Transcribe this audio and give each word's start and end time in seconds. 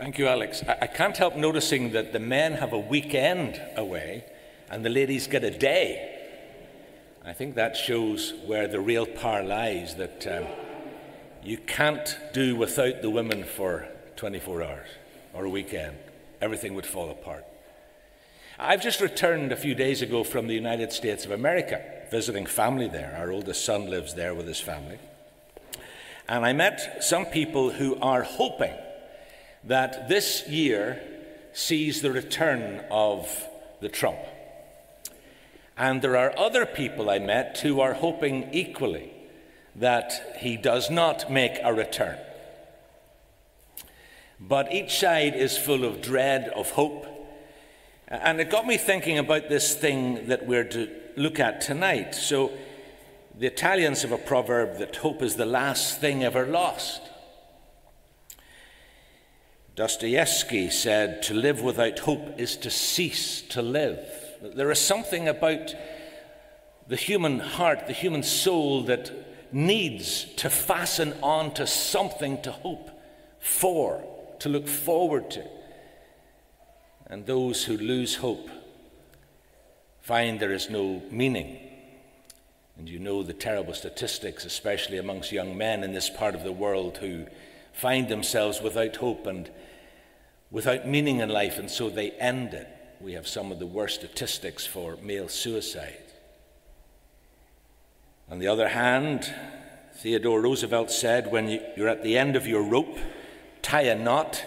Thank 0.00 0.16
you, 0.16 0.28
Alex. 0.28 0.62
I, 0.66 0.78
I 0.80 0.86
can't 0.86 1.14
help 1.14 1.36
noticing 1.36 1.92
that 1.92 2.14
the 2.14 2.18
men 2.18 2.54
have 2.54 2.72
a 2.72 2.78
weekend 2.78 3.60
away 3.76 4.24
and 4.70 4.82
the 4.82 4.88
ladies 4.88 5.26
get 5.26 5.44
a 5.44 5.50
day. 5.50 6.18
I 7.22 7.34
think 7.34 7.54
that 7.56 7.76
shows 7.76 8.32
where 8.46 8.66
the 8.66 8.80
real 8.80 9.04
power 9.04 9.42
lies 9.42 9.96
that 9.96 10.26
um, 10.26 10.46
you 11.44 11.58
can't 11.58 12.16
do 12.32 12.56
without 12.56 13.02
the 13.02 13.10
women 13.10 13.44
for 13.44 13.88
24 14.16 14.62
hours 14.62 14.88
or 15.34 15.44
a 15.44 15.50
weekend. 15.50 15.98
Everything 16.40 16.72
would 16.72 16.86
fall 16.86 17.10
apart. 17.10 17.44
I've 18.58 18.82
just 18.82 19.02
returned 19.02 19.52
a 19.52 19.56
few 19.56 19.74
days 19.74 20.00
ago 20.00 20.24
from 20.24 20.46
the 20.46 20.54
United 20.54 20.94
States 20.94 21.26
of 21.26 21.30
America, 21.30 21.84
visiting 22.10 22.46
family 22.46 22.88
there. 22.88 23.14
Our 23.18 23.30
oldest 23.32 23.66
son 23.66 23.90
lives 23.90 24.14
there 24.14 24.32
with 24.32 24.46
his 24.46 24.60
family. 24.60 24.98
And 26.26 26.46
I 26.46 26.54
met 26.54 27.04
some 27.04 27.26
people 27.26 27.72
who 27.72 27.96
are 28.00 28.22
hoping 28.22 28.72
that 29.64 30.08
this 30.08 30.48
year 30.48 31.00
sees 31.52 32.02
the 32.02 32.12
return 32.12 32.84
of 32.90 33.46
the 33.80 33.88
Trump. 33.88 34.18
And 35.76 36.02
there 36.02 36.16
are 36.16 36.38
other 36.38 36.66
people 36.66 37.08
I 37.08 37.18
met 37.18 37.58
who 37.58 37.80
are 37.80 37.94
hoping 37.94 38.50
equally 38.52 39.12
that 39.76 40.36
he 40.38 40.56
does 40.56 40.90
not 40.90 41.30
make 41.30 41.58
a 41.62 41.72
return. 41.72 42.18
But 44.38 44.72
each 44.72 44.98
side 44.98 45.34
is 45.34 45.56
full 45.56 45.84
of 45.84 46.00
dread, 46.00 46.48
of 46.48 46.70
hope. 46.70 47.06
And 48.08 48.40
it 48.40 48.50
got 48.50 48.66
me 48.66 48.76
thinking 48.76 49.18
about 49.18 49.48
this 49.48 49.74
thing 49.74 50.28
that 50.28 50.46
we're 50.46 50.64
to 50.64 50.88
look 51.16 51.38
at 51.38 51.60
tonight. 51.60 52.14
So, 52.14 52.52
the 53.38 53.46
Italians 53.46 54.02
have 54.02 54.12
a 54.12 54.18
proverb 54.18 54.78
that 54.78 54.96
hope 54.96 55.22
is 55.22 55.36
the 55.36 55.46
last 55.46 56.00
thing 56.00 56.24
ever 56.24 56.46
lost. 56.46 57.00
Dostoevsky 59.80 60.68
said, 60.68 61.22
To 61.22 61.32
live 61.32 61.62
without 61.62 62.00
hope 62.00 62.38
is 62.38 62.54
to 62.58 62.70
cease 62.70 63.40
to 63.48 63.62
live. 63.62 63.98
There 64.42 64.70
is 64.70 64.78
something 64.78 65.26
about 65.26 65.74
the 66.86 66.96
human 66.96 67.38
heart, 67.38 67.86
the 67.86 67.94
human 67.94 68.22
soul, 68.22 68.82
that 68.82 69.10
needs 69.54 70.24
to 70.36 70.50
fasten 70.50 71.14
on 71.22 71.54
to 71.54 71.66
something 71.66 72.42
to 72.42 72.52
hope 72.52 72.90
for, 73.38 74.04
to 74.40 74.50
look 74.50 74.68
forward 74.68 75.30
to. 75.30 75.48
And 77.06 77.24
those 77.24 77.64
who 77.64 77.78
lose 77.78 78.16
hope 78.16 78.50
find 80.02 80.38
there 80.38 80.52
is 80.52 80.68
no 80.68 81.00
meaning. 81.10 81.58
And 82.76 82.86
you 82.86 82.98
know 82.98 83.22
the 83.22 83.32
terrible 83.32 83.72
statistics, 83.72 84.44
especially 84.44 84.98
amongst 84.98 85.32
young 85.32 85.56
men 85.56 85.82
in 85.82 85.94
this 85.94 86.10
part 86.10 86.34
of 86.34 86.44
the 86.44 86.52
world 86.52 86.98
who 86.98 87.24
find 87.72 88.10
themselves 88.10 88.60
without 88.60 88.96
hope 88.96 89.26
and 89.26 89.50
without 90.50 90.86
meaning 90.86 91.20
in 91.20 91.28
life, 91.28 91.58
and 91.58 91.70
so 91.70 91.88
they 91.88 92.10
end 92.12 92.54
it. 92.54 92.68
We 93.00 93.12
have 93.12 93.28
some 93.28 93.52
of 93.52 93.58
the 93.58 93.66
worst 93.66 93.96
statistics 93.96 94.66
for 94.66 94.96
male 94.96 95.28
suicide. 95.28 95.96
On 98.30 98.38
the 98.38 98.48
other 98.48 98.68
hand, 98.68 99.32
Theodore 99.94 100.40
Roosevelt 100.40 100.90
said, 100.90 101.30
when 101.30 101.60
you're 101.76 101.88
at 101.88 102.02
the 102.02 102.18
end 102.18 102.36
of 102.36 102.46
your 102.46 102.62
rope, 102.62 102.98
tie 103.62 103.82
a 103.82 103.94
knot 103.94 104.44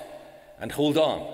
and 0.60 0.72
hold 0.72 0.98
on. 0.98 1.32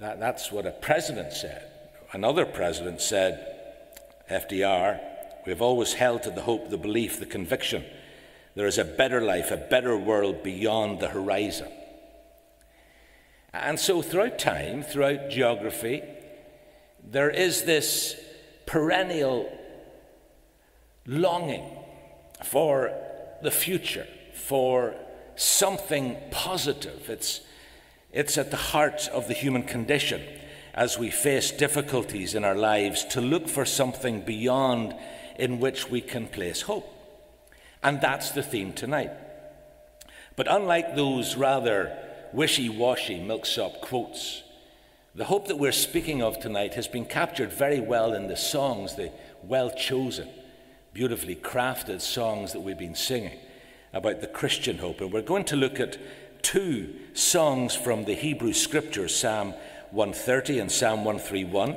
That, 0.00 0.18
that's 0.18 0.50
what 0.50 0.66
a 0.66 0.70
president 0.70 1.32
said. 1.32 1.70
Another 2.12 2.46
president 2.46 3.00
said, 3.00 3.46
FDR, 4.30 4.98
we 5.44 5.50
have 5.52 5.62
always 5.62 5.92
held 5.92 6.22
to 6.22 6.30
the 6.30 6.42
hope, 6.42 6.70
the 6.70 6.78
belief, 6.78 7.20
the 7.20 7.26
conviction 7.26 7.84
there 8.54 8.66
is 8.66 8.78
a 8.78 8.84
better 8.84 9.20
life, 9.20 9.50
a 9.50 9.56
better 9.56 9.96
world 9.96 10.42
beyond 10.42 11.00
the 11.00 11.08
horizon. 11.08 11.68
And 13.52 13.78
so, 13.78 14.02
throughout 14.02 14.38
time, 14.38 14.82
throughout 14.82 15.30
geography, 15.30 16.02
there 17.02 17.30
is 17.30 17.64
this 17.64 18.14
perennial 18.66 19.50
longing 21.06 21.64
for 22.44 22.92
the 23.42 23.50
future, 23.50 24.06
for 24.34 24.94
something 25.34 26.16
positive. 26.30 27.08
It's, 27.08 27.40
it's 28.12 28.38
at 28.38 28.50
the 28.50 28.56
heart 28.56 29.08
of 29.08 29.26
the 29.26 29.34
human 29.34 29.62
condition 29.62 30.22
as 30.74 30.98
we 30.98 31.10
face 31.10 31.50
difficulties 31.50 32.34
in 32.34 32.44
our 32.44 32.54
lives 32.54 33.04
to 33.04 33.20
look 33.20 33.48
for 33.48 33.64
something 33.64 34.20
beyond 34.20 34.94
in 35.38 35.58
which 35.58 35.90
we 35.90 36.00
can 36.00 36.26
place 36.28 36.62
hope. 36.62 36.99
And 37.82 38.00
that's 38.00 38.30
the 38.30 38.42
theme 38.42 38.72
tonight. 38.72 39.12
But 40.36 40.48
unlike 40.50 40.96
those 40.96 41.36
rather 41.36 41.96
wishy 42.32 42.68
washy 42.68 43.20
milksop 43.20 43.80
quotes, 43.80 44.42
the 45.14 45.24
hope 45.24 45.48
that 45.48 45.58
we're 45.58 45.72
speaking 45.72 46.22
of 46.22 46.38
tonight 46.38 46.74
has 46.74 46.86
been 46.86 47.04
captured 47.04 47.52
very 47.52 47.80
well 47.80 48.14
in 48.14 48.28
the 48.28 48.36
songs, 48.36 48.94
the 48.94 49.10
well 49.42 49.70
chosen, 49.70 50.28
beautifully 50.92 51.34
crafted 51.34 52.00
songs 52.00 52.52
that 52.52 52.60
we've 52.60 52.78
been 52.78 52.94
singing 52.94 53.38
about 53.92 54.20
the 54.20 54.26
Christian 54.26 54.78
hope. 54.78 55.00
And 55.00 55.12
we're 55.12 55.22
going 55.22 55.44
to 55.46 55.56
look 55.56 55.80
at 55.80 55.98
two 56.42 56.94
songs 57.14 57.74
from 57.74 58.04
the 58.04 58.14
Hebrew 58.14 58.52
Scriptures, 58.52 59.14
Psalm 59.14 59.54
130 59.90 60.60
and 60.60 60.70
Psalm 60.70 61.04
131. 61.04 61.76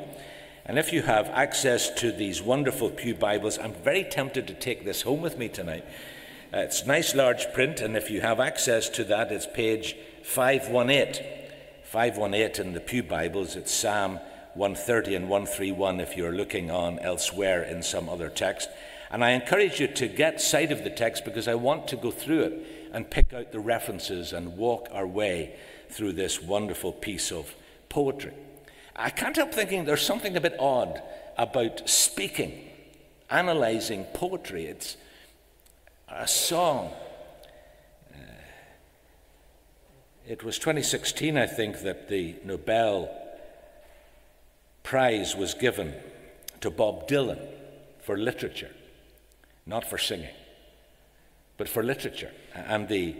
And 0.65 0.79
if 0.79 0.93
you 0.93 1.01
have 1.01 1.27
access 1.29 1.89
to 1.95 2.11
these 2.11 2.41
wonderful 2.41 2.89
Pew 2.89 3.13
Bibles, 3.13 3.57
I'm 3.57 3.73
very 3.73 4.05
tempted 4.05 4.47
to 4.47 4.53
take 4.53 4.85
this 4.85 5.01
home 5.01 5.21
with 5.21 5.37
me 5.37 5.49
tonight. 5.49 5.83
Uh, 6.53 6.59
it's 6.59 6.85
nice 6.85 7.13
large 7.13 7.51
print, 7.51 7.81
and 7.81 7.97
if 7.97 8.09
you 8.09 8.21
have 8.21 8.39
access 8.39 8.87
to 8.89 9.03
that, 9.05 9.29
it's 9.29 9.45
page 9.45 9.97
518. 10.23 11.21
518 11.83 12.65
in 12.65 12.73
the 12.73 12.79
Pew 12.79 13.03
Bibles, 13.03 13.57
it's 13.57 13.73
Psalm 13.73 14.19
130 14.53 15.15
and 15.15 15.29
131 15.29 15.99
if 15.99 16.15
you're 16.15 16.31
looking 16.31 16.71
on 16.71 16.97
elsewhere 16.99 17.61
in 17.61 17.83
some 17.83 18.07
other 18.07 18.29
text. 18.29 18.69
And 19.11 19.23
I 19.23 19.31
encourage 19.31 19.81
you 19.81 19.87
to 19.87 20.07
get 20.07 20.39
sight 20.39 20.71
of 20.71 20.85
the 20.85 20.89
text 20.89 21.25
because 21.25 21.49
I 21.49 21.55
want 21.55 21.89
to 21.89 21.97
go 21.97 22.09
through 22.09 22.41
it 22.43 22.89
and 22.93 23.09
pick 23.09 23.33
out 23.33 23.51
the 23.51 23.59
references 23.59 24.31
and 24.31 24.55
walk 24.55 24.87
our 24.93 25.05
way 25.05 25.55
through 25.89 26.13
this 26.13 26.41
wonderful 26.41 26.93
piece 26.93 27.31
of 27.31 27.53
poetry. 27.89 28.33
I 28.95 29.09
can't 29.09 29.35
help 29.35 29.53
thinking 29.53 29.85
there's 29.85 30.05
something 30.05 30.37
a 30.37 30.41
bit 30.41 30.55
odd 30.59 31.01
about 31.37 31.89
speaking, 31.89 32.69
analyzing 33.29 34.05
poetry. 34.13 34.65
It's 34.65 34.97
a 36.07 36.27
song. 36.27 36.91
Uh, 38.13 38.17
it 40.27 40.43
was 40.43 40.59
2016, 40.59 41.37
I 41.37 41.47
think, 41.47 41.81
that 41.81 42.07
the 42.07 42.35
Nobel 42.45 43.09
Prize 44.83 45.35
was 45.35 45.55
given 45.55 45.95
to 46.61 46.69
Bob 46.69 47.07
Dylan 47.07 47.39
for 48.01 48.15
literature, 48.15 48.71
not 49.65 49.89
for 49.89 49.97
singing, 49.97 50.35
but 51.57 51.67
for 51.67 51.81
literature. 51.81 52.31
And 52.53 52.87
the 52.87 53.15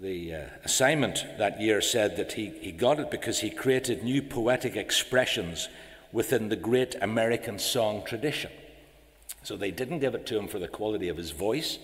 the 0.00 0.34
uh, 0.34 0.40
assignment 0.64 1.26
that 1.36 1.60
year 1.60 1.82
said 1.82 2.16
that 2.16 2.32
he, 2.32 2.48
he 2.60 2.72
got 2.72 2.98
it 2.98 3.10
because 3.10 3.40
he 3.40 3.50
created 3.50 4.02
new 4.02 4.22
poetic 4.22 4.74
expressions 4.74 5.68
within 6.10 6.48
the 6.48 6.56
great 6.56 6.96
American 7.02 7.58
song 7.58 8.02
tradition. 8.06 8.50
So 9.42 9.56
they 9.56 9.70
didn't 9.70 9.98
give 9.98 10.14
it 10.14 10.26
to 10.28 10.38
him 10.38 10.48
for 10.48 10.58
the 10.58 10.68
quality 10.68 11.08
of 11.08 11.18
his 11.18 11.32
voice, 11.32 11.78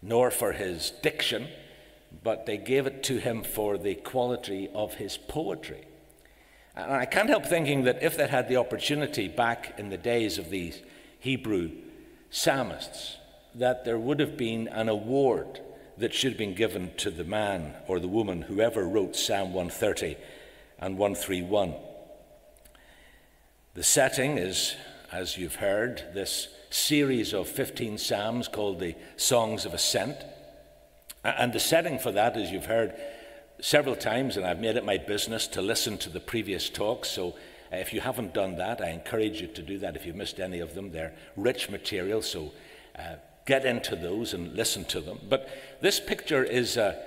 nor 0.00 0.30
for 0.30 0.52
his 0.52 0.90
diction, 1.02 1.48
but 2.24 2.46
they 2.46 2.56
gave 2.56 2.86
it 2.86 3.02
to 3.04 3.18
him 3.18 3.42
for 3.42 3.76
the 3.76 3.94
quality 3.96 4.70
of 4.74 4.94
his 4.94 5.18
poetry. 5.18 5.84
And 6.74 6.90
I 6.90 7.04
can't 7.04 7.28
help 7.28 7.44
thinking 7.44 7.84
that 7.84 8.02
if 8.02 8.16
they 8.16 8.28
had 8.28 8.48
the 8.48 8.56
opportunity 8.56 9.28
back 9.28 9.74
in 9.78 9.90
the 9.90 9.98
days 9.98 10.38
of 10.38 10.48
these 10.48 10.80
Hebrew 11.20 11.70
psalmists, 12.30 13.18
that 13.54 13.84
there 13.84 13.98
would 13.98 14.20
have 14.20 14.38
been 14.38 14.68
an 14.68 14.88
award 14.88 15.60
that 15.98 16.14
should 16.14 16.32
have 16.32 16.38
been 16.38 16.54
given 16.54 16.92
to 16.98 17.10
the 17.10 17.24
man 17.24 17.74
or 17.86 17.98
the 17.98 18.08
woman, 18.08 18.42
whoever 18.42 18.86
wrote 18.86 19.16
Psalm 19.16 19.52
130 19.54 20.16
and 20.78 20.98
131. 20.98 21.74
The 23.74 23.82
setting 23.82 24.38
is, 24.38 24.74
as 25.12 25.36
you've 25.36 25.56
heard, 25.56 26.02
this 26.14 26.48
series 26.70 27.32
of 27.32 27.48
15 27.48 27.98
Psalms 27.98 28.48
called 28.48 28.80
the 28.80 28.94
Songs 29.16 29.64
of 29.64 29.74
Ascent. 29.74 30.16
And 31.24 31.52
the 31.52 31.60
setting 31.60 31.98
for 31.98 32.12
that, 32.12 32.36
as 32.36 32.50
you've 32.50 32.66
heard 32.66 32.94
several 33.60 33.96
times, 33.96 34.36
and 34.36 34.46
I've 34.46 34.60
made 34.60 34.76
it 34.76 34.84
my 34.84 34.98
business 34.98 35.46
to 35.48 35.62
listen 35.62 35.98
to 35.98 36.10
the 36.10 36.20
previous 36.20 36.68
talks. 36.68 37.10
So 37.10 37.30
uh, 37.72 37.76
if 37.76 37.92
you 37.92 38.00
haven't 38.00 38.34
done 38.34 38.56
that, 38.56 38.80
I 38.80 38.90
encourage 38.90 39.40
you 39.40 39.48
to 39.48 39.62
do 39.62 39.78
that 39.78 39.96
if 39.96 40.06
you've 40.06 40.16
missed 40.16 40.40
any 40.40 40.60
of 40.60 40.74
them. 40.74 40.92
They're 40.92 41.14
rich 41.36 41.70
material, 41.70 42.22
so 42.22 42.52
uh, 42.98 43.16
get 43.46 43.64
into 43.64 43.96
those 43.96 44.34
and 44.34 44.54
listen 44.54 44.84
to 44.84 45.00
them. 45.00 45.20
But 45.28 45.48
this 45.80 46.00
picture 46.00 46.44
is 46.44 46.76
a, 46.76 47.02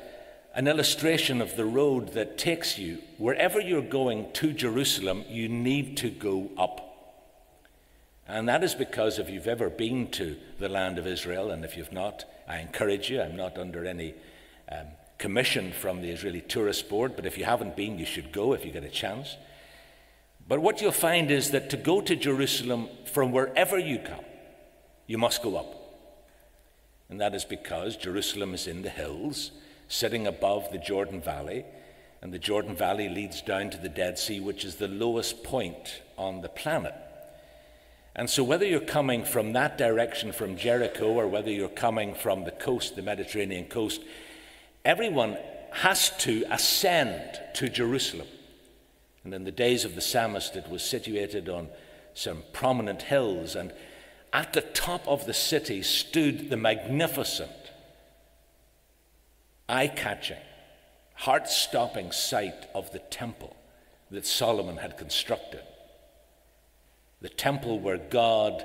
an 0.55 0.67
illustration 0.67 1.41
of 1.41 1.55
the 1.55 1.65
road 1.65 2.13
that 2.13 2.37
takes 2.37 2.79
you 2.79 2.99
wherever 3.17 3.59
you're 3.59 3.81
going 3.81 4.31
to 4.33 4.53
Jerusalem, 4.53 5.25
you 5.29 5.47
need 5.47 5.97
to 5.97 6.09
go 6.09 6.49
up. 6.57 6.85
And 8.27 8.47
that 8.47 8.63
is 8.63 8.73
because 8.73 9.19
if 9.19 9.29
you've 9.29 9.47
ever 9.47 9.69
been 9.69 10.09
to 10.11 10.37
the 10.59 10.69
land 10.69 10.97
of 10.97 11.07
Israel, 11.07 11.51
and 11.51 11.65
if 11.65 11.75
you've 11.75 11.91
not, 11.91 12.25
I 12.47 12.59
encourage 12.59 13.09
you, 13.09 13.21
I'm 13.21 13.35
not 13.35 13.57
under 13.57 13.85
any 13.85 14.13
um, 14.71 14.85
commission 15.17 15.71
from 15.71 16.01
the 16.01 16.09
Israeli 16.09 16.41
Tourist 16.41 16.89
Board, 16.89 17.15
but 17.15 17.25
if 17.25 17.37
you 17.37 17.45
haven't 17.45 17.75
been, 17.75 17.99
you 17.99 18.05
should 18.05 18.31
go 18.31 18.53
if 18.53 18.63
you 18.63 18.71
get 18.71 18.83
a 18.83 18.89
chance. 18.89 19.35
But 20.47 20.61
what 20.61 20.79
you'll 20.79 20.91
find 20.91 21.29
is 21.31 21.51
that 21.51 21.69
to 21.71 21.77
go 21.77 22.01
to 22.01 22.15
Jerusalem 22.15 22.87
from 23.05 23.31
wherever 23.31 23.77
you 23.77 23.99
come, 23.99 24.23
you 25.05 25.17
must 25.17 25.43
go 25.43 25.57
up. 25.57 25.78
And 27.09 27.19
that 27.19 27.33
is 27.33 27.43
because 27.43 27.97
Jerusalem 27.97 28.53
is 28.53 28.67
in 28.67 28.83
the 28.83 28.89
hills, 28.89 29.51
sitting 29.87 30.27
above 30.27 30.71
the 30.71 30.77
Jordan 30.77 31.21
Valley, 31.21 31.65
and 32.21 32.33
the 32.33 32.39
Jordan 32.39 32.75
Valley 32.75 33.09
leads 33.09 33.41
down 33.41 33.69
to 33.71 33.77
the 33.77 33.89
Dead 33.89 34.19
Sea, 34.19 34.39
which 34.39 34.65
is 34.65 34.75
the 34.75 34.87
lowest 34.87 35.43
point 35.43 36.01
on 36.17 36.41
the 36.41 36.49
planet. 36.49 36.93
And 38.15 38.29
so, 38.29 38.43
whether 38.43 38.65
you're 38.65 38.81
coming 38.81 39.23
from 39.23 39.53
that 39.53 39.77
direction 39.77 40.33
from 40.33 40.57
Jericho 40.57 41.13
or 41.13 41.27
whether 41.27 41.49
you're 41.49 41.69
coming 41.69 42.13
from 42.13 42.43
the 42.43 42.51
coast, 42.51 42.95
the 42.95 43.01
Mediterranean 43.01 43.65
coast, 43.65 44.01
everyone 44.83 45.37
has 45.71 46.11
to 46.17 46.43
ascend 46.49 47.39
to 47.53 47.69
Jerusalem. 47.69 48.27
And 49.23 49.33
in 49.33 49.45
the 49.45 49.51
days 49.51 49.85
of 49.85 49.95
the 49.95 50.01
psalmist, 50.01 50.55
it 50.55 50.69
was 50.69 50.83
situated 50.83 51.47
on 51.47 51.69
some 52.13 52.43
prominent 52.51 53.03
hills. 53.03 53.55
And 53.55 53.71
at 54.31 54.53
the 54.53 54.61
top 54.61 55.07
of 55.07 55.25
the 55.25 55.33
city 55.33 55.81
stood 55.81 56.49
the 56.49 56.57
magnificent, 56.57 57.51
eye 59.67 59.87
catching, 59.87 60.37
heart 61.15 61.49
stopping 61.49 62.11
sight 62.11 62.67
of 62.73 62.91
the 62.91 62.99
temple 62.99 63.55
that 64.11 64.25
Solomon 64.25 64.77
had 64.77 64.97
constructed 64.97 65.61
the 67.21 67.29
temple 67.29 67.79
where 67.79 67.97
God 67.97 68.63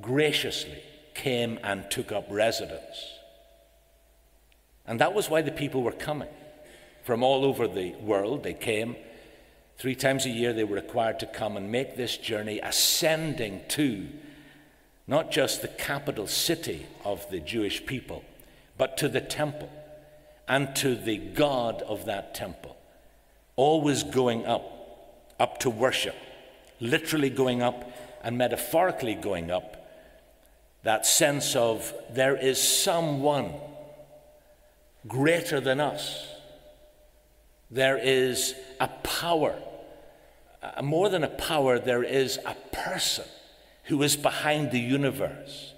graciously 0.00 0.82
came 1.14 1.58
and 1.62 1.90
took 1.90 2.10
up 2.10 2.26
residence. 2.30 3.18
And 4.86 5.00
that 5.00 5.14
was 5.14 5.28
why 5.28 5.42
the 5.42 5.52
people 5.52 5.82
were 5.82 5.92
coming. 5.92 6.28
From 7.04 7.22
all 7.22 7.44
over 7.44 7.68
the 7.68 7.94
world, 7.96 8.42
they 8.42 8.54
came. 8.54 8.96
Three 9.76 9.94
times 9.94 10.26
a 10.26 10.30
year, 10.30 10.52
they 10.52 10.64
were 10.64 10.76
required 10.76 11.20
to 11.20 11.26
come 11.26 11.56
and 11.56 11.70
make 11.70 11.96
this 11.96 12.16
journey, 12.16 12.60
ascending 12.60 13.62
to 13.68 14.08
not 15.06 15.30
just 15.30 15.62
the 15.62 15.68
capital 15.68 16.26
city 16.26 16.86
of 17.04 17.28
the 17.30 17.40
Jewish 17.40 17.84
people, 17.84 18.24
but 18.78 18.96
to 18.98 19.08
the 19.08 19.20
temple 19.20 19.70
and 20.48 20.74
to 20.76 20.94
the 20.94 21.16
God 21.16 21.82
of 21.82 22.06
that 22.06 22.34
temple. 22.34 22.76
Always 23.56 24.02
going 24.02 24.46
up, 24.46 25.34
up 25.38 25.58
to 25.60 25.70
worship 25.70 26.16
literally 26.82 27.30
going 27.30 27.62
up 27.62 27.90
and 28.22 28.36
metaphorically 28.36 29.14
going 29.14 29.50
up, 29.50 29.76
that 30.82 31.06
sense 31.06 31.54
of 31.54 31.94
there 32.10 32.36
is 32.36 32.60
someone 32.60 33.54
greater 35.06 35.60
than 35.60 35.80
us. 35.80 36.26
There 37.70 37.96
is 37.96 38.54
a 38.80 38.88
power. 38.88 39.54
Uh, 40.62 40.82
more 40.82 41.08
than 41.08 41.22
a 41.24 41.28
power, 41.28 41.78
there 41.78 42.02
is 42.02 42.38
a 42.44 42.56
person 42.72 43.24
who 43.84 44.02
is 44.02 44.16
behind 44.16 44.70
the 44.70 44.80
universe. 44.80 45.72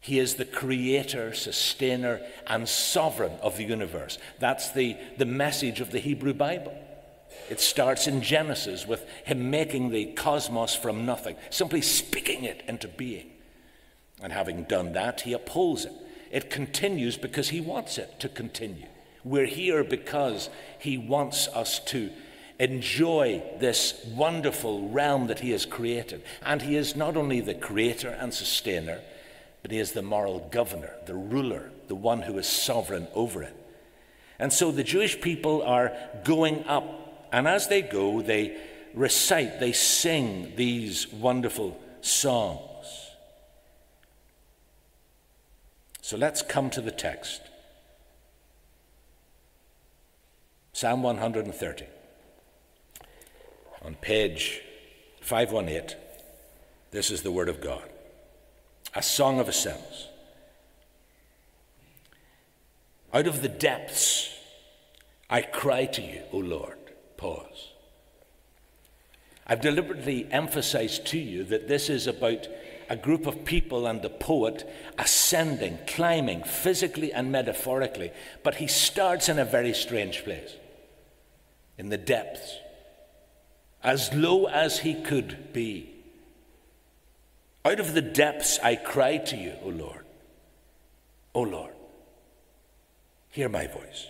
He 0.00 0.18
is 0.18 0.34
the 0.34 0.44
creator, 0.44 1.32
sustainer, 1.32 2.20
and 2.46 2.68
sovereign 2.68 3.38
of 3.40 3.56
the 3.56 3.64
universe. 3.64 4.18
That's 4.40 4.72
the, 4.72 4.96
the 5.16 5.26
message 5.26 5.80
of 5.80 5.92
the 5.92 6.00
Hebrew 6.00 6.34
Bible. 6.34 6.76
It 7.48 7.60
starts 7.60 8.06
in 8.06 8.20
Genesis 8.20 8.86
with 8.86 9.08
him 9.24 9.50
making 9.50 9.90
the 9.90 10.06
cosmos 10.06 10.74
from 10.74 11.06
nothing, 11.06 11.36
simply 11.50 11.82
speaking 11.82 12.44
it 12.44 12.62
into 12.66 12.88
being. 12.88 13.30
And 14.20 14.32
having 14.32 14.64
done 14.64 14.92
that, 14.94 15.22
he 15.22 15.32
upholds 15.32 15.84
it. 15.84 15.92
It 16.32 16.50
continues 16.50 17.16
because 17.16 17.50
he 17.50 17.60
wants 17.60 17.98
it 17.98 18.18
to 18.20 18.28
continue. 18.28 18.86
We're 19.24 19.46
here 19.46 19.84
because 19.84 20.50
he 20.78 20.98
wants 20.98 21.46
us 21.48 21.78
to 21.86 22.10
enjoy 22.58 23.42
this 23.58 24.04
wonderful 24.14 24.88
realm 24.88 25.26
that 25.26 25.40
he 25.40 25.50
has 25.50 25.66
created. 25.66 26.22
And 26.44 26.62
he 26.62 26.76
is 26.76 26.96
not 26.96 27.16
only 27.16 27.40
the 27.40 27.54
creator 27.54 28.10
and 28.10 28.32
sustainer, 28.32 29.00
but 29.62 29.70
he 29.70 29.78
is 29.78 29.92
the 29.92 30.02
moral 30.02 30.48
governor, 30.50 30.92
the 31.06 31.14
ruler, 31.14 31.70
the 31.88 31.94
one 31.94 32.22
who 32.22 32.38
is 32.38 32.46
sovereign 32.46 33.08
over 33.14 33.42
it. 33.42 33.56
And 34.38 34.52
so 34.52 34.72
the 34.72 34.84
Jewish 34.84 35.20
people 35.20 35.62
are 35.62 35.92
going 36.24 36.64
up 36.64 37.02
and 37.32 37.48
as 37.48 37.66
they 37.68 37.80
go, 37.80 38.20
they 38.20 38.58
recite, 38.92 39.58
they 39.58 39.72
sing 39.72 40.52
these 40.54 41.10
wonderful 41.10 41.80
songs. 42.02 43.08
So 46.02 46.18
let's 46.18 46.42
come 46.42 46.68
to 46.70 46.82
the 46.82 46.90
text 46.90 47.40
Psalm 50.74 51.02
130. 51.02 51.86
On 53.84 53.94
page 53.96 54.60
518, 55.20 55.96
this 56.92 57.10
is 57.10 57.22
the 57.22 57.32
Word 57.32 57.48
of 57.48 57.60
God 57.60 57.88
a 58.94 59.02
song 59.02 59.40
of 59.40 59.48
ascents. 59.48 60.08
Out 63.14 63.26
of 63.26 63.42
the 63.42 63.48
depths, 63.48 64.30
I 65.30 65.42
cry 65.42 65.86
to 65.86 66.02
you, 66.02 66.22
O 66.32 66.38
Lord. 66.38 66.76
Pause. 67.16 67.72
I've 69.46 69.60
deliberately 69.60 70.28
emphasized 70.30 71.06
to 71.06 71.18
you 71.18 71.44
that 71.44 71.68
this 71.68 71.88
is 71.88 72.06
about 72.06 72.46
a 72.88 72.96
group 72.96 73.26
of 73.26 73.44
people 73.44 73.86
and 73.86 74.02
the 74.02 74.10
poet 74.10 74.68
ascending, 74.98 75.78
climbing, 75.86 76.42
physically 76.42 77.12
and 77.12 77.32
metaphorically. 77.32 78.12
But 78.42 78.56
he 78.56 78.66
starts 78.66 79.28
in 79.28 79.38
a 79.38 79.44
very 79.44 79.72
strange 79.72 80.24
place, 80.24 80.54
in 81.78 81.88
the 81.88 81.98
depths, 81.98 82.56
as 83.82 84.12
low 84.14 84.46
as 84.46 84.80
he 84.80 84.94
could 84.94 85.52
be. 85.52 85.88
Out 87.64 87.80
of 87.80 87.94
the 87.94 88.02
depths 88.02 88.58
I 88.62 88.76
cry 88.76 89.18
to 89.18 89.36
you, 89.36 89.54
O 89.64 89.68
Lord. 89.68 90.04
O 91.34 91.42
Lord, 91.42 91.72
hear 93.30 93.48
my 93.48 93.66
voice. 93.66 94.08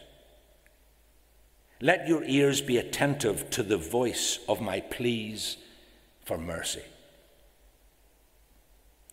Let 1.81 2.09
your 2.09 2.25
ears 2.25 2.61
be 2.61 2.79
attentive 2.79 3.51
to 3.51 3.63
the 3.63 3.77
voice 3.77 4.39
of 4.49 4.61
my 4.61 4.81
pleas 4.81 5.57
for 6.25 6.39
mercy. 6.39 6.83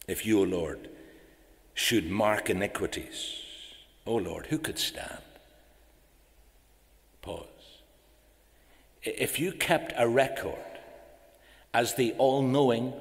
If 0.07 0.25
you, 0.25 0.39
O 0.39 0.43
Lord, 0.43 0.89
should 1.73 2.09
mark 2.09 2.49
iniquities, 2.49 3.35
O 4.05 4.15
Lord, 4.15 4.47
who 4.47 4.57
could 4.57 4.79
stand? 4.79 5.21
Pause. 7.21 7.58
If 9.03 9.39
you 9.39 9.51
kept 9.51 9.93
a 9.97 10.07
record 10.07 10.55
as 11.73 11.95
the 11.95 12.13
all 12.13 12.41
knowing, 12.41 12.93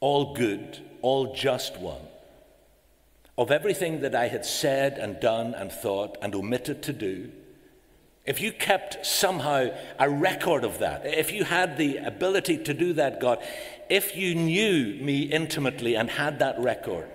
all 0.00 0.34
good, 0.34 0.78
all 1.02 1.34
just 1.34 1.78
one, 1.78 2.02
of 3.36 3.50
everything 3.50 4.00
that 4.00 4.14
I 4.14 4.28
had 4.28 4.44
said 4.44 4.98
and 4.98 5.20
done 5.20 5.54
and 5.54 5.70
thought 5.70 6.18
and 6.20 6.34
omitted 6.34 6.82
to 6.84 6.92
do, 6.92 7.30
if 8.26 8.42
you 8.42 8.52
kept 8.52 9.06
somehow 9.06 9.70
a 9.98 10.10
record 10.10 10.64
of 10.64 10.80
that, 10.80 11.06
if 11.06 11.32
you 11.32 11.44
had 11.44 11.78
the 11.78 11.96
ability 11.96 12.58
to 12.64 12.74
do 12.74 12.92
that, 12.94 13.20
God, 13.20 13.42
if 13.88 14.14
you 14.14 14.34
knew 14.34 14.98
me 15.02 15.22
intimately 15.22 15.96
and 15.96 16.10
had 16.10 16.40
that 16.40 16.58
record, 16.58 17.08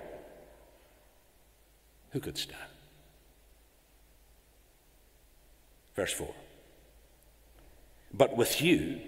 who 2.11 2.19
could 2.19 2.37
stand? 2.37 2.59
Verse 5.95 6.13
4. 6.13 6.33
But 8.13 8.37
with 8.37 8.61
you 8.61 8.99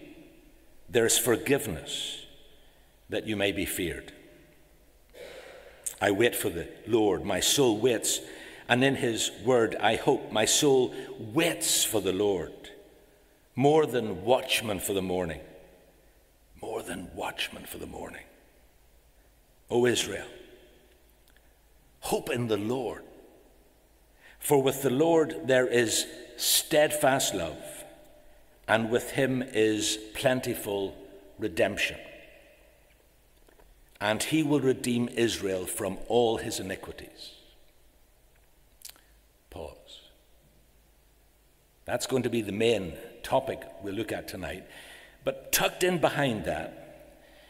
there 0.90 1.06
is 1.06 1.18
forgiveness 1.18 2.26
that 3.10 3.28
you 3.28 3.36
may 3.36 3.52
be 3.52 3.66
feared. 3.66 4.12
I 6.02 6.12
wait 6.12 6.36
for 6.36 6.50
the 6.50 6.68
Lord, 6.88 7.24
my 7.24 7.40
soul 7.40 7.78
waits 7.78 8.20
and 8.68 8.84
in 8.84 8.96
his 8.96 9.32
word 9.44 9.76
I 9.80 9.96
hope. 9.96 10.32
My 10.32 10.46
soul 10.46 10.94
waits 11.20 11.84
for 11.84 12.02
the 12.02 12.14
Lord, 12.14 12.72
more 13.56 13.86
than 13.86 14.24
watchmen 14.24 14.80
for 14.80 14.94
the 14.94 15.02
morning. 15.02 15.42
More 16.62 16.82
than 16.82 17.10
watchmen 17.14 17.66
for 17.66 17.78
the 17.78 17.86
morning. 17.86 18.24
O 19.70 19.86
Israel, 19.86 20.28
hope 22.00 22.30
in 22.30 22.48
the 22.48 22.58
Lord. 22.58 23.04
For 24.40 24.62
with 24.62 24.82
the 24.82 24.90
Lord 24.90 25.42
there 25.46 25.68
is 25.68 26.06
steadfast 26.38 27.36
love, 27.36 27.75
and 28.68 28.90
with 28.90 29.12
him 29.12 29.42
is 29.42 29.98
plentiful 30.14 30.96
redemption. 31.38 31.98
And 34.02 34.22
he 34.22 34.44
will 34.44 34.60
redeem 34.60 35.08
Israel 35.10 35.66
from 35.66 35.98
all 36.08 36.38
his 36.38 36.60
iniquities. 36.60 37.32
Pause. 39.50 40.02
That's 41.86 42.08
going 42.08 42.24
to 42.24 42.30
be 42.30 42.42
the 42.42 42.52
main 42.52 42.94
topic 43.24 43.62
we'll 43.84 43.94
look 43.94 44.12
at 44.12 44.28
tonight. 44.28 44.66
But 45.24 45.52
tucked 45.52 45.84
in 45.84 46.00
behind 46.00 46.46
that 46.46 46.86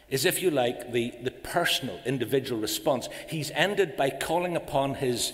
is, 0.08 0.24
if 0.24 0.40
you 0.42 0.50
like, 0.50 0.92
the, 0.92 1.12
the 1.22 1.30
personal, 1.30 1.98
individual 2.06 2.60
response. 2.60 3.08
He's 3.28 3.50
ended 3.50 3.96
by 3.96 4.10
calling 4.10 4.56
upon 4.56 4.94
his, 4.94 5.32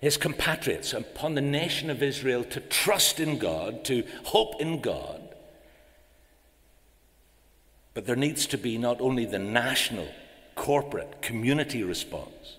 his 0.00 0.16
compatriots, 0.16 0.92
upon 0.92 1.34
the 1.34 1.40
nation 1.40 1.90
of 1.90 2.02
Israel 2.02 2.44
to 2.44 2.60
trust 2.60 3.18
in 3.18 3.38
God, 3.38 3.84
to 3.86 4.04
hope 4.24 4.60
in 4.60 4.80
God. 4.80 5.22
But 7.94 8.06
there 8.06 8.16
needs 8.16 8.46
to 8.48 8.58
be 8.58 8.78
not 8.78 9.00
only 9.00 9.24
the 9.24 9.40
national, 9.40 10.08
corporate, 10.54 11.20
community 11.20 11.82
response, 11.82 12.58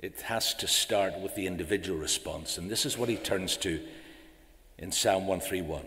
it 0.00 0.20
has 0.22 0.52
to 0.54 0.66
start 0.66 1.18
with 1.18 1.34
the 1.34 1.46
individual 1.46 1.98
response. 1.98 2.58
And 2.58 2.70
this 2.70 2.84
is 2.84 2.98
what 2.98 3.08
he 3.08 3.16
turns 3.16 3.56
to 3.58 3.80
in 4.78 4.92
Psalm 4.92 5.26
131 5.26 5.86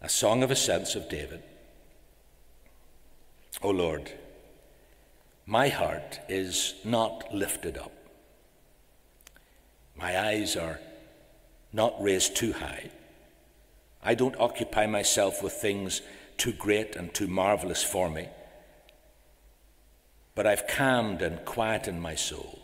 a 0.00 0.08
song 0.08 0.44
of 0.44 0.50
ascents 0.52 0.94
of 0.94 1.08
David. 1.08 1.42
O 3.62 3.70
Lord, 3.70 4.12
my 5.48 5.68
heart 5.68 6.20
is 6.28 6.74
not 6.84 7.32
lifted 7.32 7.78
up. 7.78 7.92
My 9.96 10.18
eyes 10.28 10.56
are 10.56 10.78
not 11.72 11.94
raised 12.02 12.36
too 12.36 12.52
high. 12.52 12.90
I 14.02 14.14
don't 14.14 14.38
occupy 14.38 14.84
myself 14.84 15.42
with 15.42 15.54
things 15.54 16.02
too 16.36 16.52
great 16.52 16.96
and 16.96 17.14
too 17.14 17.28
marvelous 17.28 17.82
for 17.82 18.10
me, 18.10 18.28
but 20.34 20.46
I've 20.46 20.66
calmed 20.66 21.22
and 21.22 21.42
quietened 21.46 22.02
my 22.02 22.14
soul 22.14 22.58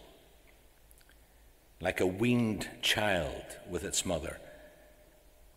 like 1.81 2.01
a 2.01 2.07
weaned 2.07 2.69
child 2.83 3.45
with 3.71 3.85
its 3.85 4.05
mother. 4.05 4.39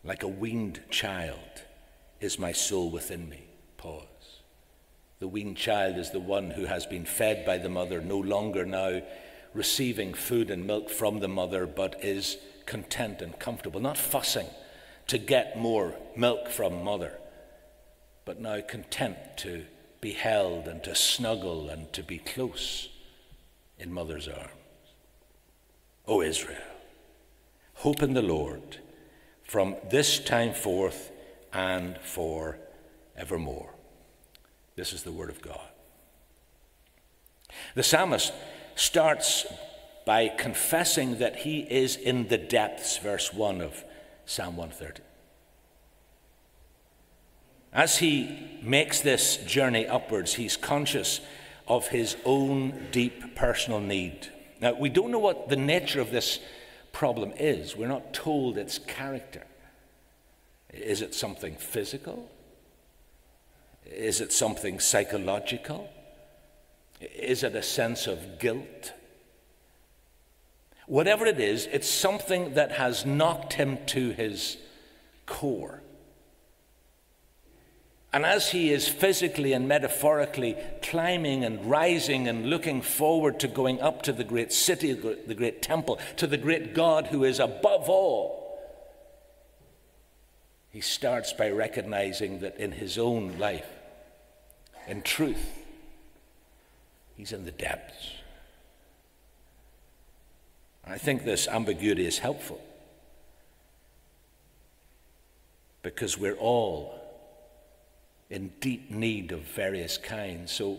Like 0.02 0.22
a 0.22 0.28
weaned 0.28 0.80
child 0.88 1.64
is 2.20 2.38
my 2.38 2.52
soul 2.52 2.90
within 2.90 3.28
me. 3.28 3.44
Pause. 3.76 4.17
The 5.20 5.28
weaned 5.28 5.56
child 5.56 5.96
is 5.96 6.10
the 6.10 6.20
one 6.20 6.50
who 6.50 6.66
has 6.66 6.86
been 6.86 7.04
fed 7.04 7.44
by 7.44 7.58
the 7.58 7.68
mother, 7.68 8.00
no 8.00 8.18
longer 8.18 8.64
now 8.64 9.02
receiving 9.52 10.14
food 10.14 10.50
and 10.50 10.66
milk 10.66 10.90
from 10.90 11.20
the 11.20 11.28
mother, 11.28 11.66
but 11.66 12.04
is 12.04 12.36
content 12.66 13.20
and 13.20 13.38
comfortable, 13.38 13.80
not 13.80 13.98
fussing 13.98 14.46
to 15.08 15.18
get 15.18 15.58
more 15.58 15.94
milk 16.16 16.48
from 16.48 16.84
mother, 16.84 17.18
but 18.24 18.40
now 18.40 18.60
content 18.60 19.16
to 19.38 19.64
be 20.00 20.12
held 20.12 20.68
and 20.68 20.84
to 20.84 20.94
snuggle 20.94 21.68
and 21.68 21.92
to 21.92 22.02
be 22.02 22.18
close 22.18 22.88
in 23.78 23.92
mother's 23.92 24.28
arms. 24.28 24.52
O 26.06 26.22
Israel, 26.22 26.62
hope 27.74 28.02
in 28.02 28.14
the 28.14 28.22
Lord 28.22 28.78
from 29.42 29.76
this 29.90 30.20
time 30.20 30.52
forth 30.52 31.10
and 31.52 31.98
for 32.02 32.58
evermore. 33.16 33.77
This 34.78 34.92
is 34.92 35.02
the 35.02 35.10
word 35.10 35.28
of 35.28 35.42
God. 35.42 35.68
The 37.74 37.82
psalmist 37.82 38.32
starts 38.76 39.44
by 40.06 40.28
confessing 40.28 41.18
that 41.18 41.34
he 41.34 41.62
is 41.62 41.96
in 41.96 42.28
the 42.28 42.38
depths, 42.38 42.96
verse 42.96 43.34
1 43.34 43.60
of 43.60 43.84
Psalm 44.24 44.56
130. 44.56 45.02
As 47.72 47.98
he 47.98 48.60
makes 48.62 49.00
this 49.00 49.38
journey 49.38 49.84
upwards, 49.84 50.34
he's 50.34 50.56
conscious 50.56 51.22
of 51.66 51.88
his 51.88 52.16
own 52.24 52.86
deep 52.92 53.34
personal 53.34 53.80
need. 53.80 54.28
Now, 54.60 54.74
we 54.74 54.90
don't 54.90 55.10
know 55.10 55.18
what 55.18 55.48
the 55.48 55.56
nature 55.56 56.00
of 56.00 56.12
this 56.12 56.38
problem 56.92 57.32
is. 57.36 57.74
We're 57.74 57.88
not 57.88 58.14
told 58.14 58.56
its 58.56 58.78
character. 58.78 59.42
Is 60.72 61.02
it 61.02 61.16
something 61.16 61.56
physical? 61.56 62.30
Is 63.88 64.20
it 64.20 64.32
something 64.32 64.80
psychological? 64.80 65.88
Is 67.00 67.42
it 67.42 67.54
a 67.54 67.62
sense 67.62 68.06
of 68.06 68.38
guilt? 68.38 68.92
Whatever 70.86 71.26
it 71.26 71.38
is, 71.38 71.66
it's 71.66 71.88
something 71.88 72.54
that 72.54 72.72
has 72.72 73.04
knocked 73.04 73.54
him 73.54 73.78
to 73.86 74.10
his 74.10 74.56
core. 75.26 75.82
And 78.10 78.24
as 78.24 78.50
he 78.50 78.72
is 78.72 78.88
physically 78.88 79.52
and 79.52 79.68
metaphorically 79.68 80.56
climbing 80.80 81.44
and 81.44 81.66
rising 81.66 82.26
and 82.26 82.48
looking 82.48 82.80
forward 82.80 83.38
to 83.40 83.48
going 83.48 83.82
up 83.82 84.00
to 84.02 84.12
the 84.12 84.24
great 84.24 84.50
city, 84.50 84.94
the 84.94 85.34
great 85.34 85.60
temple, 85.60 85.98
to 86.16 86.26
the 86.26 86.38
great 86.38 86.74
God 86.74 87.08
who 87.08 87.22
is 87.24 87.38
above 87.38 87.90
all, 87.90 88.58
he 90.70 90.80
starts 90.80 91.34
by 91.34 91.50
recognizing 91.50 92.40
that 92.40 92.56
in 92.56 92.72
his 92.72 92.96
own 92.96 93.38
life, 93.38 93.66
in 94.88 95.02
truth, 95.02 95.64
he's 97.16 97.32
in 97.32 97.44
the 97.44 97.52
depths. 97.52 98.12
I 100.86 100.96
think 100.96 101.24
this 101.24 101.46
ambiguity 101.46 102.06
is 102.06 102.18
helpful 102.18 102.60
because 105.82 106.16
we're 106.16 106.36
all 106.36 106.98
in 108.30 108.52
deep 108.60 108.90
need 108.90 109.30
of 109.32 109.40
various 109.40 109.98
kinds. 109.98 110.50
So, 110.50 110.78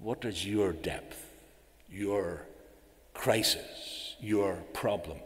what 0.00 0.24
is 0.24 0.46
your 0.46 0.72
depth, 0.72 1.28
your 1.90 2.42
crisis, 3.12 4.14
your 4.20 4.62
problem? 4.72 5.18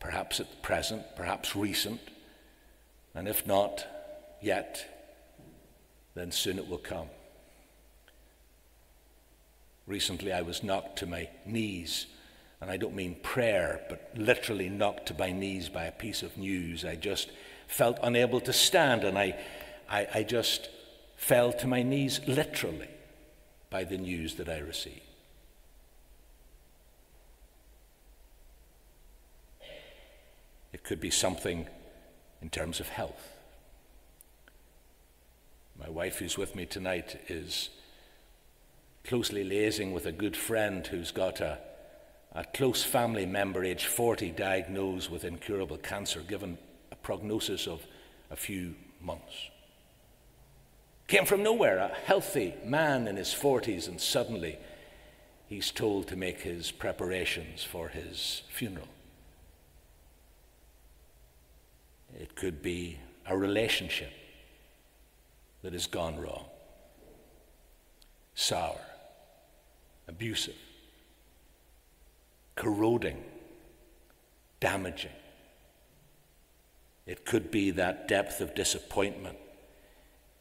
Perhaps 0.00 0.40
at 0.40 0.50
the 0.50 0.56
present, 0.56 1.02
perhaps 1.14 1.54
recent, 1.54 2.00
and 3.14 3.28
if 3.28 3.46
not 3.46 3.86
yet, 4.40 4.97
then 6.18 6.32
soon 6.32 6.58
it 6.58 6.68
will 6.68 6.78
come. 6.78 7.08
Recently, 9.86 10.32
I 10.32 10.42
was 10.42 10.62
knocked 10.62 10.98
to 10.98 11.06
my 11.06 11.28
knees, 11.46 12.06
and 12.60 12.70
I 12.70 12.76
don't 12.76 12.94
mean 12.94 13.16
prayer, 13.22 13.80
but 13.88 14.10
literally 14.14 14.68
knocked 14.68 15.06
to 15.06 15.14
my 15.18 15.32
knees 15.32 15.68
by 15.68 15.84
a 15.84 15.92
piece 15.92 16.22
of 16.22 16.36
news. 16.36 16.84
I 16.84 16.96
just 16.96 17.30
felt 17.66 17.98
unable 18.02 18.40
to 18.40 18.52
stand, 18.52 19.04
and 19.04 19.18
I 19.18 19.38
I, 19.88 20.06
I 20.14 20.22
just 20.22 20.68
fell 21.16 21.52
to 21.54 21.66
my 21.66 21.82
knees 21.82 22.20
literally 22.26 22.88
by 23.70 23.84
the 23.84 23.98
news 23.98 24.34
that 24.36 24.48
I 24.48 24.58
received. 24.58 25.00
It 30.72 30.84
could 30.84 31.00
be 31.00 31.10
something 31.10 31.66
in 32.42 32.50
terms 32.50 32.80
of 32.80 32.88
health. 32.88 33.37
My 35.78 35.88
wife, 35.88 36.18
who's 36.18 36.36
with 36.36 36.56
me 36.56 36.66
tonight, 36.66 37.20
is 37.28 37.70
closely 39.04 39.44
liaising 39.44 39.92
with 39.92 40.06
a 40.06 40.12
good 40.12 40.36
friend 40.36 40.84
who's 40.84 41.12
got 41.12 41.40
a, 41.40 41.58
a 42.32 42.44
close 42.44 42.82
family 42.82 43.26
member, 43.26 43.62
age 43.62 43.86
40, 43.86 44.30
diagnosed 44.32 45.10
with 45.10 45.24
incurable 45.24 45.78
cancer, 45.78 46.20
given 46.20 46.58
a 46.90 46.96
prognosis 46.96 47.68
of 47.68 47.86
a 48.30 48.36
few 48.36 48.74
months. 49.00 49.50
Came 51.06 51.24
from 51.24 51.44
nowhere, 51.44 51.78
a 51.78 51.88
healthy 51.88 52.54
man 52.64 53.06
in 53.06 53.16
his 53.16 53.28
40s, 53.28 53.86
and 53.88 54.00
suddenly 54.00 54.58
he's 55.46 55.70
told 55.70 56.08
to 56.08 56.16
make 56.16 56.40
his 56.40 56.72
preparations 56.72 57.62
for 57.62 57.88
his 57.88 58.42
funeral. 58.50 58.88
It 62.18 62.34
could 62.34 62.62
be 62.62 62.98
a 63.26 63.38
relationship 63.38 64.10
that 65.68 65.74
has 65.74 65.86
gone 65.86 66.18
wrong, 66.18 66.46
sour, 68.34 68.80
abusive, 70.08 70.56
corroding, 72.56 73.22
damaging. 74.60 75.10
It 77.04 77.26
could 77.26 77.50
be 77.50 77.70
that 77.72 78.08
depth 78.08 78.40
of 78.40 78.54
disappointment 78.54 79.36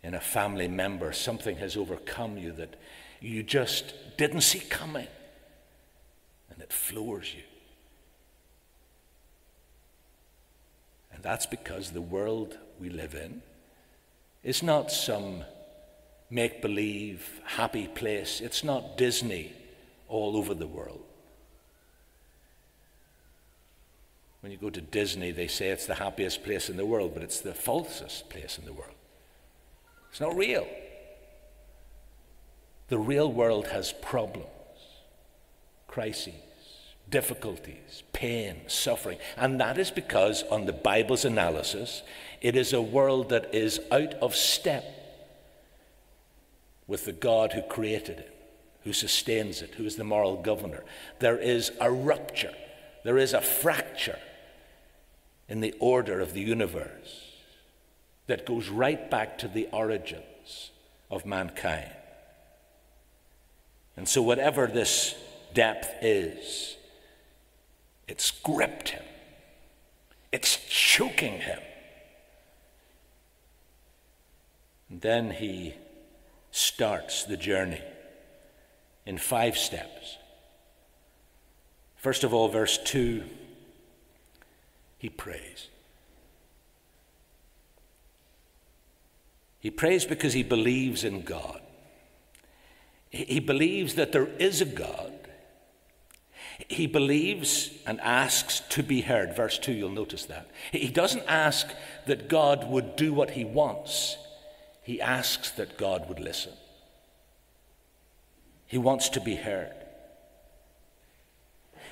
in 0.01 0.13
a 0.13 0.21
family 0.21 0.69
member, 0.69 1.11
something 1.11 1.57
has 1.57 1.75
overcome 1.75 2.37
you 2.37 2.53
that 2.53 2.77
you 3.19 3.43
just 3.43 3.93
didn't 4.17 4.43
see 4.43 4.59
coming, 4.59 5.09
and 6.49 6.61
it 6.61 6.71
floors 6.71 7.33
you. 7.35 7.43
And 11.11 11.21
that's 11.21 11.45
because 11.45 11.91
the 11.91 11.99
world 11.99 12.57
we 12.79 12.89
live 12.89 13.13
in 13.13 13.41
is 14.47 14.63
not 14.63 14.89
some 14.89 15.43
make 16.29 16.61
believe 16.61 17.41
happy 17.43 17.85
place, 17.85 18.39
it's 18.39 18.63
not 18.63 18.97
Disney 18.97 19.51
all 20.07 20.37
over 20.37 20.53
the 20.53 20.65
world. 20.65 21.03
When 24.39 24.53
you 24.53 24.57
go 24.57 24.69
to 24.69 24.79
Disney, 24.79 25.31
they 25.31 25.47
say 25.47 25.67
it's 25.67 25.85
the 25.85 25.95
happiest 25.95 26.45
place 26.45 26.69
in 26.69 26.77
the 26.77 26.85
world, 26.85 27.11
but 27.13 27.23
it's 27.23 27.41
the 27.41 27.53
falsest 27.53 28.29
place 28.29 28.57
in 28.57 28.63
the 28.63 28.71
world. 28.71 28.95
It's 30.11 30.21
not 30.21 30.37
real. 30.37 30.65
The 32.87 32.97
real 32.97 33.29
world 33.29 33.67
has 33.67 33.91
problems, 33.91 34.47
crises, 35.89 36.35
difficulties, 37.09 38.03
pain, 38.13 38.61
suffering. 38.67 39.17
And 39.35 39.59
that 39.59 39.77
is 39.77 39.91
because, 39.91 40.43
on 40.43 40.67
the 40.67 40.73
Bible's 40.73 41.25
analysis, 41.25 42.01
it 42.41 42.55
is 42.55 42.73
a 42.73 42.81
world 42.81 43.29
that 43.29 43.53
is 43.53 43.79
out 43.91 44.13
of 44.15 44.35
step 44.35 44.85
with 46.87 47.05
the 47.05 47.13
God 47.13 47.53
who 47.53 47.61
created 47.61 48.19
it, 48.19 48.33
who 48.83 48.93
sustains 48.93 49.61
it, 49.61 49.75
who 49.75 49.85
is 49.85 49.95
the 49.95 50.03
moral 50.03 50.41
governor. 50.41 50.83
There 51.19 51.37
is 51.37 51.71
a 51.81 51.91
rupture, 51.91 52.53
there 53.03 53.17
is 53.17 53.33
a 53.33 53.41
fracture 53.41 54.19
in 55.49 55.59
the 55.61 55.75
order 55.79 56.19
of 56.19 56.33
the 56.33 56.41
universe 56.41 57.33
that 58.27 58.45
goes 58.45 58.69
right 58.69 59.09
back 59.09 59.37
to 59.39 59.47
the 59.47 59.67
origins 59.71 60.71
of 61.09 61.25
mankind. 61.25 61.91
And 63.95 64.07
so, 64.07 64.21
whatever 64.21 64.67
this 64.67 65.15
depth 65.53 66.03
is, 66.03 66.75
it's 68.07 68.31
gripped 68.31 68.89
him, 68.89 69.03
it's 70.31 70.57
choking 70.69 71.39
him. 71.39 71.59
And 74.89 75.01
then 75.01 75.31
he 75.31 75.73
starts 76.51 77.23
the 77.23 77.37
journey 77.37 77.81
in 79.05 79.17
five 79.17 79.57
steps. 79.57 80.17
First 81.95 82.23
of 82.23 82.33
all, 82.33 82.47
verse 82.47 82.77
2, 82.77 83.23
he 84.97 85.09
prays. 85.09 85.67
He 89.59 89.71
prays 89.71 90.05
because 90.05 90.33
he 90.33 90.43
believes 90.43 91.03
in 91.03 91.21
God. 91.21 91.61
He 93.09 93.39
believes 93.39 93.95
that 93.95 94.11
there 94.11 94.27
is 94.39 94.61
a 94.61 94.65
God. 94.65 95.13
He 96.67 96.87
believes 96.87 97.71
and 97.85 97.99
asks 98.01 98.61
to 98.69 98.83
be 98.83 99.01
heard. 99.01 99.35
Verse 99.35 99.57
2, 99.57 99.71
you'll 99.71 99.89
notice 99.89 100.25
that. 100.25 100.49
He 100.71 100.89
doesn't 100.89 101.23
ask 101.27 101.67
that 102.05 102.29
God 102.29 102.69
would 102.69 102.95
do 102.95 103.13
what 103.13 103.31
he 103.31 103.45
wants, 103.45 104.17
he 104.87 105.01
asks 105.01 105.51
that 105.51 105.77
God 105.77 106.07
would 106.07 106.21
listen. 106.21 106.53
He 108.67 108.77
wants 108.77 109.09
to 109.09 109.19
be 109.19 109.35
heard. 109.35 109.73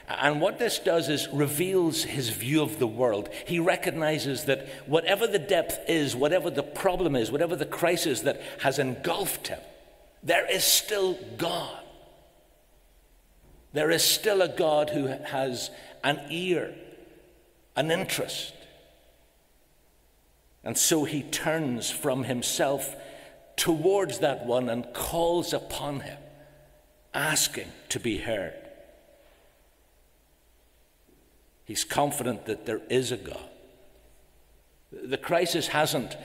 And 0.08 0.40
what 0.40 0.60
this 0.60 0.80
does 0.80 1.10
is 1.10 1.28
reveals 1.34 2.04
his 2.04 2.30
view 2.30 2.62
of 2.62 2.80
the 2.80 2.88
world. 2.88 3.28
He 3.46 3.60
recognizes 3.60 4.46
that 4.46 4.70
whatever 4.86 5.28
the 5.28 5.40
depth 5.40 5.90
is, 5.90 6.16
whatever 6.16 6.50
the 6.50 6.64
problem 6.64 7.18
is, 7.18 7.30
whatever 7.30 7.58
the 7.58 7.66
crisis 7.66 8.22
that 8.22 8.42
has 8.62 8.80
engulfed 8.80 9.48
him, 9.48 9.60
there 10.24 10.50
is 10.50 10.64
still 10.64 11.20
God. 11.36 11.84
There 13.74 13.92
is 13.92 14.06
still 14.06 14.42
a 14.42 14.48
God 14.48 14.92
who 14.92 15.08
has 15.08 15.70
an 16.02 16.22
ear, 16.30 16.74
an 17.76 17.92
interest. 17.92 18.54
And 20.66 20.76
so 20.76 21.04
he 21.04 21.22
turns 21.22 21.92
from 21.92 22.24
himself 22.24 22.96
towards 23.56 24.20
that 24.20 24.48
one 24.48 24.68
and 24.68 24.92
calls 24.94 25.54
upon 25.54 26.02
him, 26.02 26.18
asking 27.14 27.72
to 27.90 28.00
be 28.00 28.18
heard. 28.18 28.56
He's 31.66 31.84
confident 31.84 32.48
that 32.48 32.66
there 32.66 32.82
is 32.90 33.12
a 33.12 33.18
God. 33.18 33.50
The 34.92 35.18
crisis 35.18 35.68
hasn't 35.68 36.18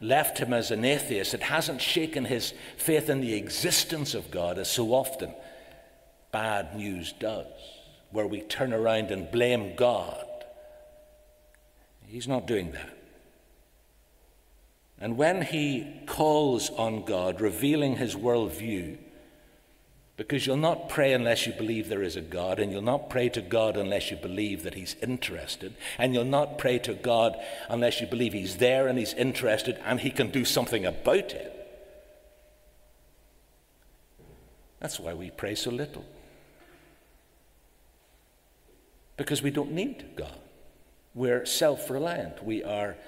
left 0.00 0.38
him 0.38 0.52
as 0.52 0.70
an 0.70 0.84
atheist, 0.84 1.34
it 1.34 1.42
hasn't 1.42 1.82
shaken 1.82 2.24
his 2.24 2.54
faith 2.76 3.10
in 3.10 3.20
the 3.20 3.34
existence 3.34 4.14
of 4.14 4.30
God, 4.30 4.58
as 4.58 4.70
so 4.70 4.92
often 4.92 5.34
bad 6.32 6.76
news 6.76 7.12
does, 7.12 7.46
where 8.10 8.26
we 8.26 8.40
turn 8.40 8.72
around 8.72 9.10
and 9.10 9.30
blame 9.30 9.74
God. 9.76 10.26
He's 12.06 12.28
not 12.28 12.46
doing 12.46 12.72
that. 12.72 12.99
And 15.00 15.16
when 15.16 15.42
he 15.42 16.02
calls 16.06 16.70
on 16.70 17.04
God, 17.04 17.40
revealing 17.40 17.96
his 17.96 18.14
worldview, 18.14 18.98
because 20.20 20.46
you'll 20.46 20.58
not 20.58 20.90
pray 20.90 21.14
unless 21.14 21.46
you 21.46 21.54
believe 21.54 21.88
there 21.88 22.02
is 22.02 22.14
a 22.14 22.20
God, 22.20 22.58
and 22.60 22.70
you'll 22.70 22.82
not 22.82 23.08
pray 23.08 23.30
to 23.30 23.40
God 23.40 23.78
unless 23.78 24.10
you 24.10 24.18
believe 24.18 24.64
that 24.64 24.74
He's 24.74 24.94
interested, 25.00 25.72
and 25.96 26.12
you'll 26.12 26.26
not 26.26 26.58
pray 26.58 26.78
to 26.80 26.92
God 26.92 27.36
unless 27.70 28.02
you 28.02 28.06
believe 28.06 28.34
He's 28.34 28.58
there 28.58 28.86
and 28.86 28.98
He's 28.98 29.14
interested 29.14 29.80
and 29.82 29.98
He 29.98 30.10
can 30.10 30.30
do 30.30 30.44
something 30.44 30.84
about 30.84 31.32
it. 31.32 31.56
That's 34.80 35.00
why 35.00 35.14
we 35.14 35.30
pray 35.30 35.54
so 35.54 35.70
little. 35.70 36.04
Because 39.16 39.40
we 39.40 39.50
don't 39.50 39.72
need 39.72 40.04
God. 40.16 40.38
We're 41.14 41.46
self 41.46 41.88
reliant. 41.88 42.44
We 42.44 42.62
are 42.62 42.98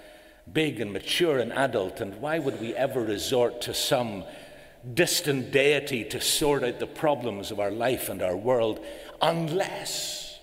big 0.51 0.81
and 0.81 0.93
mature 0.93 1.39
and 1.39 1.53
adult, 1.53 2.01
and 2.01 2.21
why 2.21 2.39
would 2.39 2.61
we 2.61 2.75
ever 2.75 3.01
resort 3.01 3.61
to 3.63 3.75
some 3.75 4.25
distant 4.95 5.53
deity 5.53 6.05
to 6.05 6.21
sort 6.21 6.65
out 6.65 6.81
the 6.81 6.87
problems 6.87 7.51
of 7.51 7.61
our 7.61 7.71
life 7.71 8.09
and 8.09 8.21
our 8.21 8.37
world 8.37 8.85
unless 9.21 10.41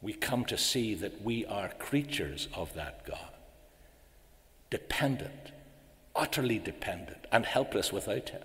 we 0.00 0.12
come 0.12 0.44
to 0.46 0.56
see 0.56 0.94
that 0.94 1.22
we 1.22 1.44
are 1.44 1.68
creatures 1.78 2.48
of 2.54 2.72
that 2.74 3.04
God, 3.04 3.34
dependent, 4.70 5.52
utterly 6.16 6.58
dependent, 6.58 7.26
and 7.30 7.44
helpless 7.44 7.92
without 7.92 8.30
Him. 8.30 8.42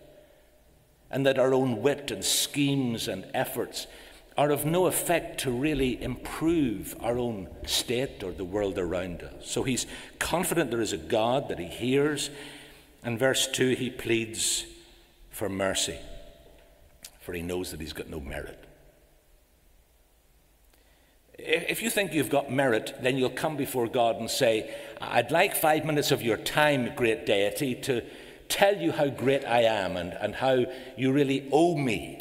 And 1.10 1.26
that 1.26 1.40
our 1.40 1.54
own 1.54 1.82
wit 1.82 2.12
and 2.12 2.26
schemes 2.26 3.08
and 3.08 3.26
efforts 3.34 3.88
are 4.38 4.52
of 4.52 4.66
no 4.66 4.86
effect 4.86 5.40
to 5.42 5.52
really 5.52 6.02
improve 6.02 6.96
our 7.00 7.18
own 7.18 7.48
state 7.66 8.22
or 8.22 8.32
the 8.32 8.44
world 8.44 8.78
around 8.78 9.22
us. 9.24 9.50
So 9.50 9.64
he's 9.64 9.88
confident 10.20 10.72
there 10.72 10.82
is 10.82 10.94
a 10.94 10.98
God 10.98 11.48
that 11.48 11.60
he 11.60 11.68
hears. 11.68 12.30
And 13.04 13.18
verse 13.18 13.48
2, 13.48 13.76
he 13.76 13.90
pleads 13.90 14.66
for 15.30 15.48
mercy, 15.48 15.98
for 17.22 17.34
he 17.34 17.42
knows 17.42 17.72
that 17.72 17.80
he's 17.80 17.94
got 17.94 18.10
no 18.10 18.20
merit. 18.20 18.62
If 21.38 21.82
you 21.82 21.90
think 21.90 22.14
you've 22.14 22.30
got 22.30 22.52
merit, 22.52 22.96
then 23.02 23.18
you'll 23.18 23.30
come 23.30 23.56
before 23.56 23.88
God 23.88 24.18
and 24.18 24.30
say, 24.30 24.74
I'd 25.00 25.32
like 25.32 25.56
five 25.56 25.86
minutes 25.86 26.12
of 26.12 26.22
your 26.22 26.38
time, 26.38 26.94
great 26.96 27.26
deity, 27.26 27.76
to 27.76 28.02
tell 28.48 28.76
you 28.78 28.92
how 28.92 29.08
great 29.08 29.46
I 29.46 29.64
am 29.64 29.98
and, 29.98 30.14
and 30.14 30.36
how 30.36 30.66
you 30.98 31.12
really 31.12 31.48
owe 31.52 31.76
me. 31.78 32.20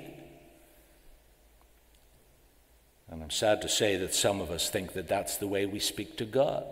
And 3.14 3.22
I'm 3.22 3.31
sad 3.31 3.62
to 3.62 3.68
say 3.68 3.96
that 3.98 4.12
some 4.12 4.40
of 4.40 4.50
us 4.50 4.68
think 4.68 4.94
that 4.94 5.07
that's 5.07 5.37
the 5.37 5.46
way 5.46 5.66
we 5.66 5.79
speak 5.79 6.16
to 6.16 6.24
God 6.24 6.66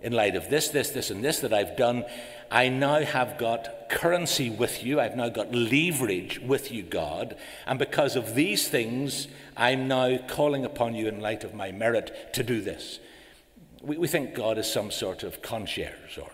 in 0.00 0.12
light 0.12 0.36
of 0.36 0.48
this, 0.48 0.68
this, 0.68 0.90
this, 0.90 1.10
and 1.10 1.24
this 1.24 1.40
that 1.40 1.52
I've 1.52 1.76
done, 1.76 2.04
I 2.52 2.68
now 2.68 3.00
have 3.00 3.36
got 3.36 3.88
currency 3.90 4.48
with 4.48 4.84
you. 4.84 5.00
I've 5.00 5.16
now 5.16 5.28
got 5.28 5.52
leverage 5.52 6.38
with 6.38 6.70
you, 6.70 6.84
God. 6.84 7.36
And 7.66 7.80
because 7.80 8.14
of 8.14 8.36
these 8.36 8.68
things, 8.68 9.26
I'm 9.56 9.88
now 9.88 10.18
calling 10.28 10.64
upon 10.64 10.94
you 10.94 11.08
in 11.08 11.18
light 11.18 11.42
of 11.42 11.52
my 11.52 11.72
merit 11.72 12.32
to 12.34 12.44
do 12.44 12.60
this. 12.60 13.00
We, 13.82 13.98
we 13.98 14.06
think 14.06 14.34
God 14.34 14.58
is 14.58 14.70
some 14.70 14.92
sort 14.92 15.24
of 15.24 15.42
concierge 15.42 16.16
or 16.16 16.30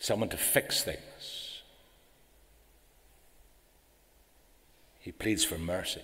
someone 0.00 0.30
to 0.30 0.36
fix 0.36 0.82
things. 0.82 1.62
He 4.98 5.12
pleads 5.12 5.44
for 5.44 5.58
mercy 5.58 6.02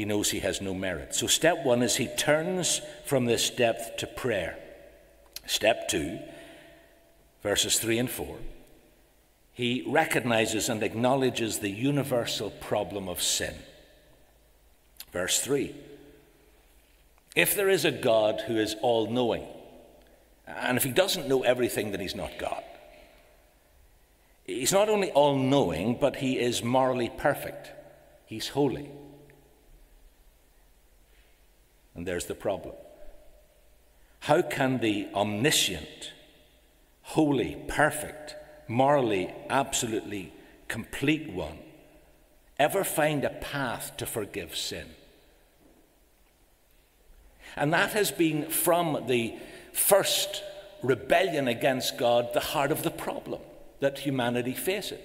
he 0.00 0.06
knows 0.06 0.30
he 0.30 0.40
has 0.40 0.62
no 0.62 0.72
merit. 0.72 1.14
So, 1.14 1.26
step 1.26 1.62
one 1.62 1.82
is 1.82 1.96
he 1.96 2.06
turns 2.06 2.80
from 3.04 3.26
this 3.26 3.50
depth 3.50 3.98
to 3.98 4.06
prayer. 4.06 4.56
Step 5.46 5.88
two, 5.88 6.18
verses 7.42 7.78
three 7.78 7.98
and 7.98 8.08
four, 8.08 8.38
he 9.52 9.84
recognizes 9.86 10.70
and 10.70 10.82
acknowledges 10.82 11.58
the 11.58 11.68
universal 11.68 12.48
problem 12.48 13.10
of 13.10 13.20
sin. 13.20 13.54
Verse 15.12 15.38
three, 15.38 15.74
if 17.36 17.54
there 17.54 17.68
is 17.68 17.84
a 17.84 17.90
God 17.90 18.40
who 18.46 18.56
is 18.56 18.76
all 18.80 19.10
knowing, 19.10 19.44
and 20.46 20.78
if 20.78 20.84
he 20.84 20.92
doesn't 20.92 21.28
know 21.28 21.42
everything, 21.42 21.90
then 21.90 22.00
he's 22.00 22.14
not 22.14 22.38
God. 22.38 22.64
He's 24.44 24.72
not 24.72 24.88
only 24.88 25.10
all 25.10 25.36
knowing, 25.36 25.98
but 26.00 26.16
he 26.16 26.38
is 26.38 26.64
morally 26.64 27.12
perfect, 27.14 27.70
he's 28.24 28.48
holy. 28.48 28.88
And 32.00 32.08
there's 32.08 32.24
the 32.24 32.34
problem. 32.34 32.74
How 34.20 34.40
can 34.40 34.78
the 34.78 35.08
omniscient, 35.14 36.12
holy, 37.02 37.62
perfect, 37.68 38.36
morally, 38.66 39.30
absolutely 39.50 40.32
complete 40.66 41.30
one 41.30 41.58
ever 42.58 42.84
find 42.84 43.22
a 43.22 43.28
path 43.28 43.98
to 43.98 44.06
forgive 44.06 44.56
sin? 44.56 44.86
And 47.54 47.70
that 47.74 47.90
has 47.90 48.10
been 48.10 48.48
from 48.48 49.04
the 49.06 49.34
first 49.74 50.42
rebellion 50.82 51.48
against 51.48 51.98
God 51.98 52.32
the 52.32 52.40
heart 52.40 52.72
of 52.72 52.82
the 52.82 52.90
problem 52.90 53.42
that 53.80 53.98
humanity 53.98 54.54
faces. 54.54 55.02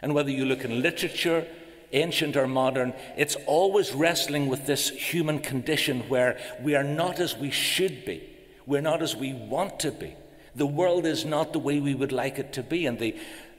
And 0.00 0.14
whether 0.14 0.30
you 0.30 0.44
look 0.44 0.64
in 0.64 0.82
literature, 0.82 1.48
ancient 1.92 2.36
or 2.36 2.46
modern, 2.46 2.92
it's 3.16 3.36
always 3.46 3.92
wrestling 3.92 4.48
with 4.48 4.66
this 4.66 4.90
human 4.90 5.38
condition 5.38 6.08
where 6.08 6.38
we 6.60 6.74
are 6.74 6.84
not 6.84 7.20
as 7.20 7.36
we 7.36 7.50
should 7.50 8.04
be, 8.04 8.28
we're 8.66 8.80
not 8.80 9.02
as 9.02 9.14
we 9.14 9.32
want 9.32 9.80
to 9.80 9.92
be. 9.92 10.14
The 10.54 10.66
world 10.66 11.04
is 11.04 11.24
not 11.24 11.52
the 11.52 11.58
way 11.58 11.80
we 11.80 11.94
would 11.94 12.12
like 12.12 12.38
it 12.38 12.52
to 12.54 12.62
be. 12.62 12.86
And 12.86 12.98
the, 12.98 13.14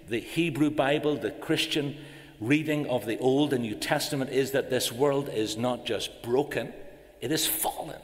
the 0.09 0.19
Hebrew 0.19 0.71
Bible, 0.71 1.15
the 1.15 1.31
Christian 1.31 1.95
reading 2.39 2.87
of 2.87 3.05
the 3.05 3.19
Old 3.19 3.53
and 3.53 3.63
New 3.63 3.75
Testament 3.75 4.31
is 4.31 4.51
that 4.51 4.69
this 4.69 4.91
world 4.91 5.29
is 5.29 5.57
not 5.57 5.85
just 5.85 6.23
broken, 6.23 6.73
it 7.21 7.31
is 7.31 7.45
fallen. 7.45 8.01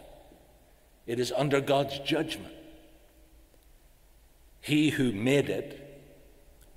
It 1.05 1.19
is 1.19 1.33
under 1.36 1.59
God's 1.59 1.99
judgment. 1.99 2.53
He 4.62 4.91
who 4.91 5.12
made 5.12 5.49
it 5.49 5.79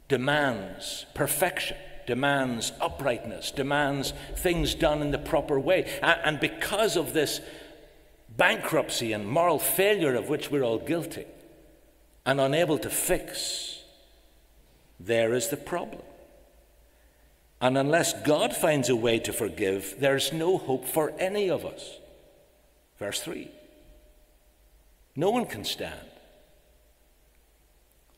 demands 0.08 1.06
perfection, 1.14 1.76
demands 2.06 2.72
uprightness, 2.80 3.50
demands 3.50 4.12
things 4.36 4.74
done 4.74 5.02
in 5.02 5.10
the 5.10 5.18
proper 5.18 5.58
way. 5.58 5.98
And 6.02 6.40
because 6.40 6.96
of 6.96 7.12
this 7.12 7.40
bankruptcy 8.36 9.12
and 9.12 9.28
moral 9.28 9.58
failure 9.58 10.14
of 10.14 10.28
which 10.28 10.50
we're 10.50 10.62
all 10.62 10.78
guilty 10.78 11.26
and 12.24 12.40
unable 12.40 12.78
to 12.78 12.90
fix, 12.90 13.82
there 14.98 15.34
is 15.34 15.48
the 15.48 15.56
problem. 15.56 16.02
And 17.60 17.78
unless 17.78 18.12
God 18.22 18.54
finds 18.54 18.88
a 18.88 18.96
way 18.96 19.18
to 19.20 19.32
forgive, 19.32 19.96
there's 19.98 20.32
no 20.32 20.58
hope 20.58 20.86
for 20.86 21.12
any 21.18 21.48
of 21.48 21.64
us. 21.64 21.98
Verse 22.98 23.20
3 23.20 23.50
No 25.14 25.30
one 25.30 25.46
can 25.46 25.64
stand. 25.64 26.08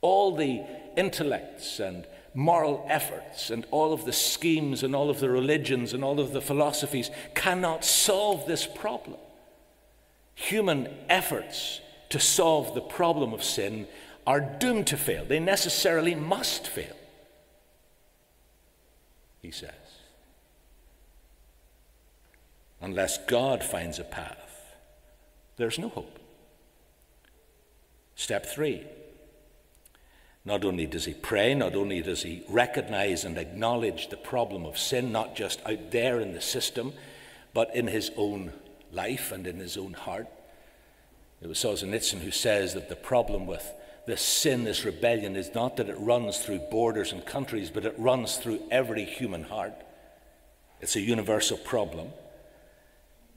All 0.01 0.37
the 0.37 0.65
intellects 0.97 1.81
and 1.81 2.07
moral 2.39 2.87
efforts 2.89 3.51
and 3.51 3.67
all 3.71 3.93
of 3.93 4.05
the 4.05 4.13
schemes 4.13 4.83
and 4.83 4.95
all 4.95 5.11
of 5.11 5.19
the 5.19 5.29
religions 5.29 5.93
and 5.93 6.05
all 6.05 6.21
of 6.21 6.33
the 6.33 6.41
philosophies 6.41 7.11
cannot 7.35 7.85
solve 7.85 8.47
this 8.47 8.67
problem. 8.67 9.19
Human 10.35 10.89
efforts 11.09 11.81
to 12.11 12.21
solve 12.21 12.75
the 12.75 12.81
problem 12.81 13.33
of 13.33 13.43
sin 13.43 13.89
are 14.27 14.41
doomed 14.41 14.87
to 14.87 14.97
fail. 14.97 15.25
They 15.25 15.41
necessarily 15.41 16.15
must 16.15 16.69
fail 16.69 16.95
he 19.41 19.51
says. 19.51 19.71
Unless 22.81 23.27
God 23.27 23.65
finds 23.65 23.99
a 23.99 24.05
path, 24.05 24.75
there's 25.57 25.79
no 25.79 25.89
hope. 25.89 26.19
Step 28.15 28.47
three. 28.47 28.85
Not 30.49 30.65
only 30.65 30.87
does 30.87 31.05
he 31.05 31.13
pray, 31.13 31.53
not 31.53 31.75
only 31.75 32.01
does 32.01 32.23
he 32.23 32.43
recognize 32.49 33.23
and 33.23 33.37
acknowledge 33.37 34.09
the 34.09 34.17
problem 34.17 34.65
of 34.65 34.79
sin, 34.79 35.13
not 35.13 35.37
just 35.37 35.61
out 35.67 35.91
there 35.91 36.21
in 36.21 36.33
the 36.33 36.41
system, 36.41 36.95
but 37.53 37.77
in 37.77 37.87
his 37.87 38.11
own 38.17 38.55
life 38.91 39.31
and 39.31 39.47
in 39.47 39.59
his 39.59 39.77
own 39.77 39.93
heart. 39.93 40.27
It 41.43 41.49
was 41.49 41.59
Solzhenitsyn 41.59 42.21
who 42.21 42.31
says 42.31 42.73
that 42.73 42.89
the 42.89 42.97
problem 42.97 43.47
with 43.47 43.71
this 44.07 44.23
sin, 44.23 44.65
this 44.65 44.87
rebellion, 44.87 45.37
is 45.37 45.55
not 45.55 45.77
that 45.77 45.91
it 45.91 45.99
runs 45.99 46.39
through 46.39 46.61
borders 46.71 47.13
and 47.13 47.27
countries, 47.27 47.69
but 47.69 47.85
it 47.85 47.95
runs 47.99 48.39
through 48.39 48.63
every 48.71 49.05
human 49.05 49.43
heart. 49.43 49.75
It's 50.81 50.97
a 50.97 51.01
universal 51.03 51.59
problem. 51.59 52.09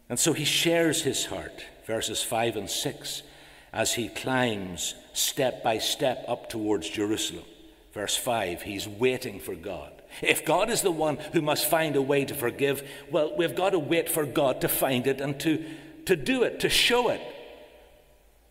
And 0.08 0.17
so 0.17 0.32
he 0.32 0.45
shares 0.45 1.02
his 1.02 1.26
heart, 1.26 1.65
verses 1.86 2.24
5 2.24 2.56
and 2.56 2.69
6, 2.69 3.24
as 3.73 3.93
he 3.93 4.10
climbs 4.10 4.95
step 5.13 5.63
by 5.63 5.77
step 5.77 6.25
up 6.27 6.49
towards 6.49 6.89
Jerusalem. 6.89 7.45
Verse 7.93 8.15
5, 8.15 8.62
he's 8.62 8.88
waiting 8.88 9.39
for 9.39 9.55
God. 9.55 9.91
If 10.21 10.45
God 10.45 10.69
is 10.69 10.81
the 10.81 10.91
one 10.91 11.17
who 11.34 11.41
must 11.41 11.69
find 11.69 11.95
a 11.95 12.01
way 12.01 12.25
to 12.25 12.34
forgive, 12.34 12.88
well, 13.10 13.36
we've 13.38 13.55
got 13.55 13.71
to 13.71 13.79
wait 13.79 14.10
for 14.10 14.25
God 14.25 14.62
to 14.62 14.67
find 14.67 15.07
it 15.07 15.21
and 15.21 15.39
to, 15.41 15.63
to 16.05 16.15
do 16.15 16.43
it, 16.43 16.62
to 16.62 16.69
show 16.69 17.10
it. 17.10 17.21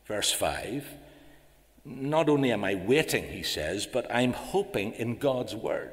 Verse 0.07 0.33
5, 0.33 0.87
not 1.85 2.29
only 2.29 2.53
am 2.53 2.65
I 2.65 2.75
waiting, 2.75 3.25
he 3.25 3.43
says, 3.43 3.87
but 3.87 4.13
I'm 4.13 4.33
hoping 4.33 4.93
in 4.93 5.17
God's 5.17 5.55
word. 5.55 5.93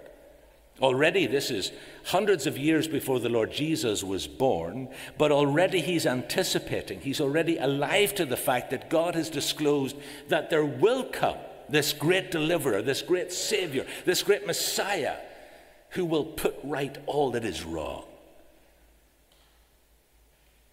Already, 0.81 1.25
this 1.25 1.49
is 1.49 1.71
hundreds 2.05 2.45
of 2.45 2.57
years 2.57 2.87
before 2.87 3.19
the 3.19 3.29
Lord 3.29 3.51
Jesus 3.51 4.03
was 4.03 4.27
born, 4.27 4.89
but 5.17 5.31
already 5.31 5.81
he's 5.81 6.05
anticipating, 6.05 7.01
he's 7.01 7.19
already 7.19 7.57
alive 7.57 8.13
to 8.15 8.25
the 8.25 8.37
fact 8.37 8.69
that 8.69 8.89
God 8.89 9.15
has 9.15 9.29
disclosed 9.29 9.95
that 10.27 10.49
there 10.49 10.65
will 10.65 11.03
come 11.03 11.37
this 11.69 11.93
great 11.93 12.31
deliverer, 12.31 12.81
this 12.81 13.01
great 13.01 13.33
Savior, 13.33 13.85
this 14.05 14.23
great 14.23 14.45
Messiah 14.45 15.17
who 15.91 16.05
will 16.05 16.25
put 16.25 16.55
right 16.63 16.97
all 17.07 17.31
that 17.31 17.43
is 17.43 17.63
wrong. 17.63 18.05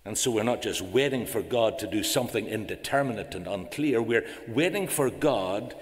And 0.05 0.19
so 0.19 0.31
we're 0.31 0.43
not 0.43 0.61
just 0.61 0.83
waiting 0.83 1.25
for 1.25 1.41
God 1.41 1.79
to 1.79 1.87
do 1.87 2.03
something 2.03 2.47
indeterminate 2.47 3.35
and 3.35 3.47
unclear, 3.47 4.03
we're 4.03 4.27
waiting 4.47 4.87
for 4.87 5.09
God 5.09 5.75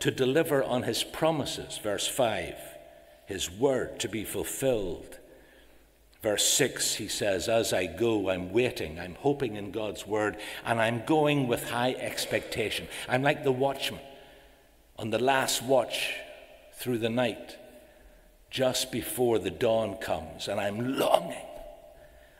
to 0.00 0.10
deliver 0.10 0.64
on 0.64 0.84
his 0.84 1.04
promises. 1.04 1.78
Verse 1.78 2.06
5, 2.06 2.54
his 3.26 3.50
word 3.50 4.00
to 4.00 4.08
be 4.08 4.24
fulfilled. 4.24 5.18
Verse 6.22 6.46
6, 6.48 6.94
he 6.94 7.08
says, 7.08 7.48
As 7.48 7.72
I 7.72 7.86
go, 7.86 8.30
I'm 8.30 8.52
waiting, 8.52 8.98
I'm 8.98 9.14
hoping 9.16 9.56
in 9.56 9.70
God's 9.70 10.06
word, 10.06 10.36
and 10.64 10.80
I'm 10.80 11.04
going 11.04 11.46
with 11.46 11.70
high 11.70 11.92
expectation. 11.92 12.88
I'm 13.08 13.22
like 13.22 13.44
the 13.44 13.52
watchman 13.52 14.00
on 14.98 15.10
the 15.10 15.18
last 15.18 15.62
watch 15.62 16.14
through 16.74 16.98
the 16.98 17.10
night, 17.10 17.56
just 18.50 18.90
before 18.90 19.38
the 19.38 19.50
dawn 19.50 19.96
comes, 19.96 20.48
and 20.48 20.58
I'm 20.58 20.98
longing 20.98 21.46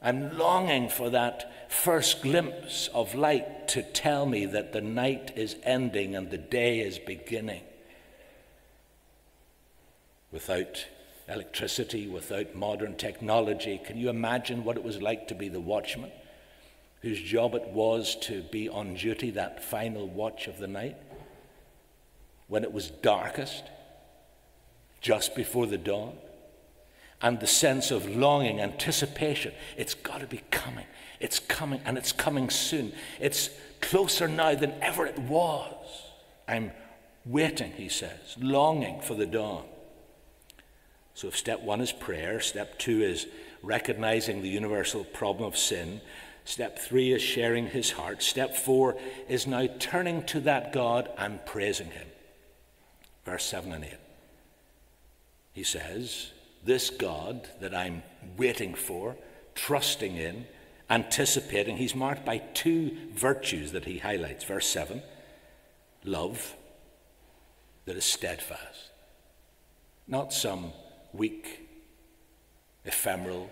I'm 0.06 0.36
longing 0.36 0.88
for 0.88 1.10
that 1.10 1.72
first 1.72 2.22
glimpse 2.22 2.88
of 2.94 3.16
light 3.16 3.66
to 3.68 3.82
tell 3.82 4.24
me 4.24 4.46
that 4.46 4.72
the 4.72 4.80
night 4.80 5.32
is 5.36 5.56
ending 5.64 6.14
and 6.14 6.30
the 6.30 6.38
day 6.38 6.78
is 6.78 6.98
beginning. 6.98 7.62
Without 10.36 10.84
electricity, 11.30 12.06
without 12.06 12.54
modern 12.54 12.94
technology, 12.98 13.80
can 13.82 13.96
you 13.96 14.10
imagine 14.10 14.64
what 14.64 14.76
it 14.76 14.84
was 14.84 15.00
like 15.00 15.26
to 15.28 15.34
be 15.34 15.48
the 15.48 15.58
watchman 15.58 16.10
whose 17.00 17.22
job 17.22 17.54
it 17.54 17.66
was 17.68 18.14
to 18.16 18.42
be 18.42 18.68
on 18.68 18.96
duty 18.96 19.30
that 19.30 19.64
final 19.64 20.06
watch 20.06 20.46
of 20.46 20.58
the 20.58 20.66
night 20.66 20.98
when 22.48 22.64
it 22.64 22.70
was 22.70 22.90
darkest, 22.90 23.64
just 25.00 25.34
before 25.34 25.66
the 25.66 25.78
dawn? 25.78 26.12
and 27.22 27.40
the 27.40 27.46
sense 27.46 27.90
of 27.90 28.06
longing, 28.06 28.60
anticipation. 28.60 29.54
It's 29.78 29.94
got 29.94 30.20
to 30.20 30.26
be 30.26 30.42
coming. 30.50 30.84
It's 31.18 31.38
coming, 31.38 31.80
and 31.86 31.96
it's 31.96 32.12
coming 32.12 32.50
soon. 32.50 32.92
It's 33.18 33.48
closer 33.80 34.28
now 34.28 34.54
than 34.54 34.74
ever 34.82 35.06
it 35.06 35.18
was. 35.18 36.12
I'm 36.46 36.72
waiting, 37.24 37.72
he 37.72 37.88
says, 37.88 38.36
longing 38.38 39.00
for 39.00 39.14
the 39.14 39.24
dawn. 39.24 39.64
So, 41.16 41.28
if 41.28 41.36
step 41.38 41.62
one 41.62 41.80
is 41.80 41.92
prayer, 41.92 42.40
step 42.40 42.78
two 42.78 43.00
is 43.00 43.26
recognizing 43.62 44.42
the 44.42 44.50
universal 44.50 45.02
problem 45.02 45.48
of 45.48 45.56
sin, 45.56 46.02
step 46.44 46.78
three 46.78 47.10
is 47.10 47.22
sharing 47.22 47.68
his 47.68 47.90
heart, 47.90 48.22
step 48.22 48.54
four 48.54 48.98
is 49.26 49.46
now 49.46 49.66
turning 49.78 50.24
to 50.24 50.40
that 50.40 50.74
God 50.74 51.08
and 51.16 51.42
praising 51.46 51.90
him. 51.90 52.06
Verse 53.24 53.46
7 53.46 53.72
and 53.72 53.84
8. 53.84 53.94
He 55.54 55.64
says, 55.64 56.32
this 56.62 56.90
God 56.90 57.48
that 57.62 57.74
I'm 57.74 58.02
waiting 58.36 58.74
for, 58.74 59.16
trusting 59.54 60.16
in, 60.16 60.44
anticipating, 60.90 61.78
he's 61.78 61.94
marked 61.94 62.26
by 62.26 62.38
two 62.52 62.94
virtues 63.14 63.72
that 63.72 63.86
he 63.86 63.96
highlights. 63.96 64.44
Verse 64.44 64.68
7 64.68 65.02
love 66.04 66.54
that 67.86 67.96
is 67.96 68.04
steadfast, 68.04 68.90
not 70.06 70.34
some 70.34 70.72
weak, 71.16 71.68
ephemeral, 72.84 73.50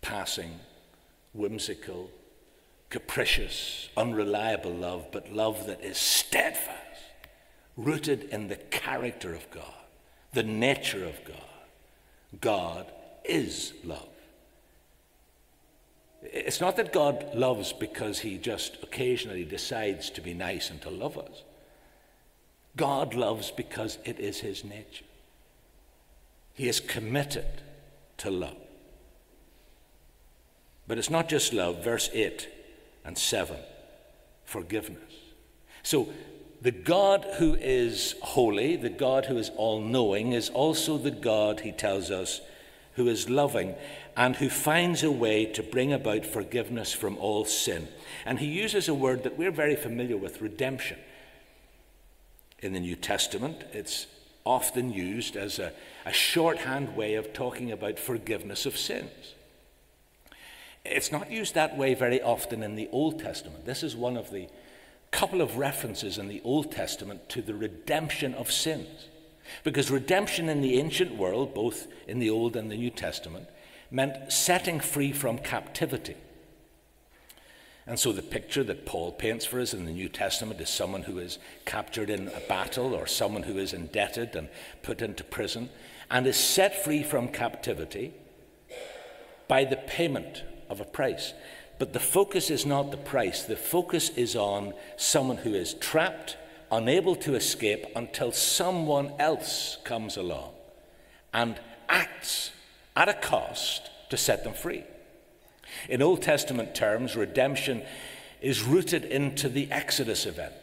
passing, 0.00 0.60
whimsical, 1.32 2.10
capricious, 2.90 3.88
unreliable 3.96 4.74
love, 4.74 5.06
but 5.12 5.32
love 5.32 5.66
that 5.66 5.82
is 5.82 5.98
steadfast, 5.98 7.02
rooted 7.76 8.24
in 8.30 8.48
the 8.48 8.56
character 8.56 9.34
of 9.34 9.50
God, 9.50 9.64
the 10.32 10.42
nature 10.42 11.04
of 11.04 11.22
God. 11.24 11.36
God 12.40 12.86
is 13.24 13.72
love. 13.84 14.08
It's 16.22 16.60
not 16.60 16.76
that 16.76 16.92
God 16.92 17.34
loves 17.34 17.72
because 17.72 18.20
he 18.20 18.38
just 18.38 18.82
occasionally 18.82 19.44
decides 19.44 20.10
to 20.10 20.20
be 20.20 20.34
nice 20.34 20.70
and 20.70 20.80
to 20.82 20.90
love 20.90 21.18
us. 21.18 21.42
God 22.76 23.14
loves 23.14 23.50
because 23.50 23.98
it 24.04 24.18
is 24.18 24.40
his 24.40 24.64
nature. 24.64 25.04
He 26.56 26.68
is 26.68 26.80
committed 26.80 27.46
to 28.18 28.30
love. 28.30 28.56
But 30.88 30.98
it's 30.98 31.10
not 31.10 31.28
just 31.28 31.52
love, 31.52 31.84
verse 31.84 32.10
8 32.12 32.48
and 33.04 33.16
7 33.16 33.56
forgiveness. 34.44 35.12
So 35.84 36.08
the 36.62 36.72
God 36.72 37.24
who 37.38 37.54
is 37.54 38.16
holy, 38.22 38.74
the 38.74 38.90
God 38.90 39.26
who 39.26 39.36
is 39.36 39.50
all 39.56 39.80
knowing, 39.80 40.32
is 40.32 40.48
also 40.50 40.98
the 40.98 41.12
God, 41.12 41.60
he 41.60 41.70
tells 41.70 42.10
us, 42.10 42.40
who 42.94 43.06
is 43.08 43.28
loving 43.28 43.74
and 44.16 44.36
who 44.36 44.48
finds 44.48 45.02
a 45.02 45.10
way 45.10 45.44
to 45.44 45.62
bring 45.62 45.92
about 45.92 46.24
forgiveness 46.24 46.92
from 46.92 47.18
all 47.18 47.44
sin. 47.44 47.88
And 48.24 48.38
he 48.38 48.46
uses 48.46 48.88
a 48.88 48.94
word 48.94 49.22
that 49.22 49.36
we're 49.36 49.50
very 49.50 49.76
familiar 49.76 50.16
with 50.16 50.40
redemption. 50.40 50.98
in 52.60 52.72
the 52.72 52.80
New 52.80 52.96
Testament. 52.96 53.64
It's 53.72 54.06
often 54.44 54.92
used 54.92 55.36
as 55.36 55.58
a, 55.58 55.72
a 56.06 56.12
shorthand 56.12 56.96
way 56.96 57.16
of 57.16 57.32
talking 57.32 57.72
about 57.72 57.98
forgiveness 57.98 58.64
of 58.64 58.78
sins. 58.78 59.34
It's 60.84 61.10
not 61.10 61.32
used 61.32 61.54
that 61.54 61.76
way 61.76 61.94
very 61.94 62.22
often 62.22 62.62
in 62.62 62.76
the 62.76 62.88
Old 62.92 63.18
Testament. 63.18 63.66
This 63.66 63.82
is 63.82 63.96
one 63.96 64.16
of 64.16 64.30
the 64.30 64.48
couple 65.10 65.40
of 65.40 65.58
references 65.58 66.16
in 66.16 66.28
the 66.28 66.40
Old 66.44 66.70
Testament 66.70 67.28
to 67.30 67.42
the 67.42 67.54
redemption 67.54 68.34
of 68.34 68.52
sins. 68.52 69.08
Because 69.64 69.90
redemption 69.90 70.48
in 70.48 70.60
the 70.60 70.78
ancient 70.78 71.16
world, 71.16 71.54
both 71.54 71.88
in 72.06 72.20
the 72.20 72.30
Old 72.30 72.54
and 72.54 72.70
the 72.70 72.76
New 72.76 72.90
Testament, 72.90 73.48
meant 73.90 74.32
setting 74.32 74.78
free 74.78 75.10
from 75.10 75.38
captivity. 75.38 76.16
And 77.84 77.98
so 77.98 78.12
the 78.12 78.22
picture 78.22 78.64
that 78.64 78.86
Paul 78.86 79.12
paints 79.12 79.44
for 79.44 79.60
us 79.60 79.72
in 79.72 79.84
the 79.84 79.92
New 79.92 80.08
Testament 80.08 80.60
is 80.60 80.68
someone 80.68 81.02
who 81.02 81.18
is 81.18 81.38
captured 81.64 82.10
in 82.10 82.28
a 82.28 82.40
battle 82.48 82.94
or 82.94 83.06
someone 83.06 83.44
who 83.44 83.58
is 83.58 83.72
indebted 83.72 84.34
and 84.36 84.48
put 84.82 85.02
into 85.02 85.24
prison 85.24 85.68
and 86.10 86.26
is 86.26 86.36
set 86.36 86.84
free 86.84 87.02
from 87.02 87.28
captivity 87.28 88.14
by 89.48 89.64
the 89.64 89.76
payment 89.76 90.44
of 90.68 90.80
a 90.80 90.84
price. 90.84 91.32
But 91.78 91.92
the 91.92 92.00
focus 92.00 92.50
is 92.50 92.64
not 92.64 92.90
the 92.90 92.96
price, 92.96 93.42
the 93.42 93.56
focus 93.56 94.10
is 94.10 94.34
on 94.34 94.72
someone 94.96 95.38
who 95.38 95.54
is 95.54 95.74
trapped, 95.74 96.36
unable 96.70 97.14
to 97.16 97.34
escape 97.34 97.86
until 97.94 98.32
someone 98.32 99.12
else 99.18 99.78
comes 99.84 100.16
along 100.16 100.52
and 101.32 101.60
acts 101.88 102.50
at 102.96 103.08
a 103.08 103.14
cost 103.14 103.90
to 104.10 104.16
set 104.16 104.42
them 104.42 104.54
free. 104.54 104.84
In 105.88 106.00
Old 106.00 106.22
Testament 106.22 106.74
terms, 106.74 107.14
redemption 107.14 107.82
is 108.40 108.62
rooted 108.62 109.04
into 109.04 109.48
the 109.48 109.70
Exodus 109.70 110.26
event 110.26 110.54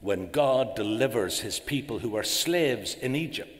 when 0.00 0.30
God 0.30 0.74
delivers 0.74 1.40
his 1.40 1.58
people 1.58 2.00
who 2.00 2.16
are 2.16 2.22
slaves 2.22 2.94
in 2.94 3.14
Egypt. 3.14 3.57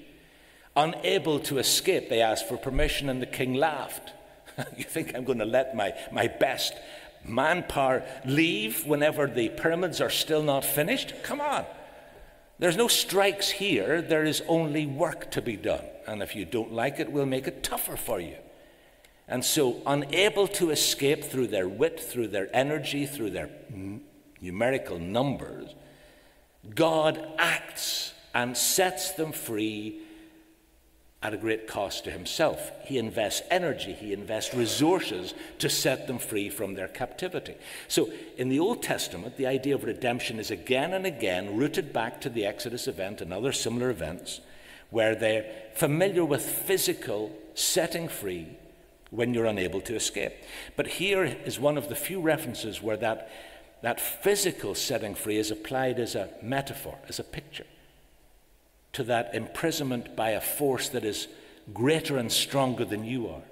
Unable 0.78 1.40
to 1.40 1.58
escape, 1.58 2.08
they 2.08 2.20
asked 2.20 2.46
for 2.46 2.56
permission, 2.56 3.08
and 3.08 3.20
the 3.20 3.26
king 3.26 3.54
laughed. 3.54 4.12
you 4.76 4.84
think 4.84 5.12
I'm 5.12 5.24
going 5.24 5.40
to 5.40 5.44
let 5.44 5.74
my, 5.74 5.92
my 6.12 6.28
best 6.28 6.72
manpower 7.24 8.04
leave 8.24 8.86
whenever 8.86 9.26
the 9.26 9.48
pyramids 9.48 10.00
are 10.00 10.08
still 10.08 10.40
not 10.40 10.64
finished? 10.64 11.14
Come 11.24 11.40
on. 11.40 11.64
There's 12.60 12.76
no 12.76 12.86
strikes 12.86 13.50
here, 13.50 14.00
there 14.00 14.22
is 14.22 14.40
only 14.46 14.86
work 14.86 15.32
to 15.32 15.42
be 15.42 15.56
done. 15.56 15.82
And 16.06 16.22
if 16.22 16.36
you 16.36 16.44
don't 16.44 16.72
like 16.72 17.00
it, 17.00 17.10
we'll 17.10 17.26
make 17.26 17.48
it 17.48 17.64
tougher 17.64 17.96
for 17.96 18.20
you. 18.20 18.36
And 19.26 19.44
so, 19.44 19.82
unable 19.84 20.46
to 20.46 20.70
escape 20.70 21.24
through 21.24 21.48
their 21.48 21.68
wit, 21.68 21.98
through 21.98 22.28
their 22.28 22.48
energy, 22.54 23.04
through 23.04 23.30
their 23.30 23.50
numerical 24.40 25.00
numbers, 25.00 25.74
God 26.72 27.26
acts 27.36 28.12
and 28.32 28.56
sets 28.56 29.10
them 29.12 29.32
free 29.32 30.02
at 31.20 31.34
a 31.34 31.36
great 31.36 31.66
cost 31.66 32.04
to 32.04 32.10
himself. 32.10 32.70
He 32.84 32.96
invests 32.96 33.42
energy, 33.50 33.92
he 33.92 34.12
invests 34.12 34.54
resources 34.54 35.34
to 35.58 35.68
set 35.68 36.06
them 36.06 36.18
free 36.18 36.48
from 36.48 36.74
their 36.74 36.86
captivity. 36.86 37.54
So, 37.88 38.10
in 38.36 38.48
the 38.48 38.60
Old 38.60 38.82
Testament, 38.82 39.36
the 39.36 39.46
idea 39.46 39.74
of 39.74 39.82
redemption 39.82 40.38
is 40.38 40.52
again 40.52 40.92
and 40.92 41.04
again 41.04 41.56
rooted 41.56 41.92
back 41.92 42.20
to 42.20 42.30
the 42.30 42.46
Exodus 42.46 42.86
event 42.86 43.20
and 43.20 43.32
other 43.32 43.52
similar 43.52 43.90
events 43.90 44.40
where 44.90 45.16
they're 45.16 45.50
familiar 45.74 46.24
with 46.24 46.42
physical 46.42 47.36
setting 47.54 48.08
free 48.08 48.46
when 49.10 49.34
you're 49.34 49.46
unable 49.46 49.80
to 49.80 49.96
escape. 49.96 50.32
But 50.76 50.86
here 50.86 51.24
is 51.24 51.58
one 51.58 51.76
of 51.76 51.88
the 51.88 51.96
few 51.96 52.20
references 52.20 52.80
where 52.80 52.96
that, 52.98 53.30
that 53.82 54.00
physical 54.00 54.74
setting 54.76 55.16
free 55.16 55.38
is 55.38 55.50
applied 55.50 55.98
as 55.98 56.14
a 56.14 56.30
metaphor, 56.42 56.96
as 57.08 57.18
a 57.18 57.24
picture 57.24 57.66
to 58.92 59.04
that 59.04 59.34
imprisonment 59.34 60.16
by 60.16 60.30
a 60.30 60.40
force 60.40 60.88
that 60.90 61.04
is 61.04 61.28
greater 61.72 62.16
and 62.16 62.32
stronger 62.32 62.84
than 62.84 63.04
you 63.04 63.28
are, 63.28 63.42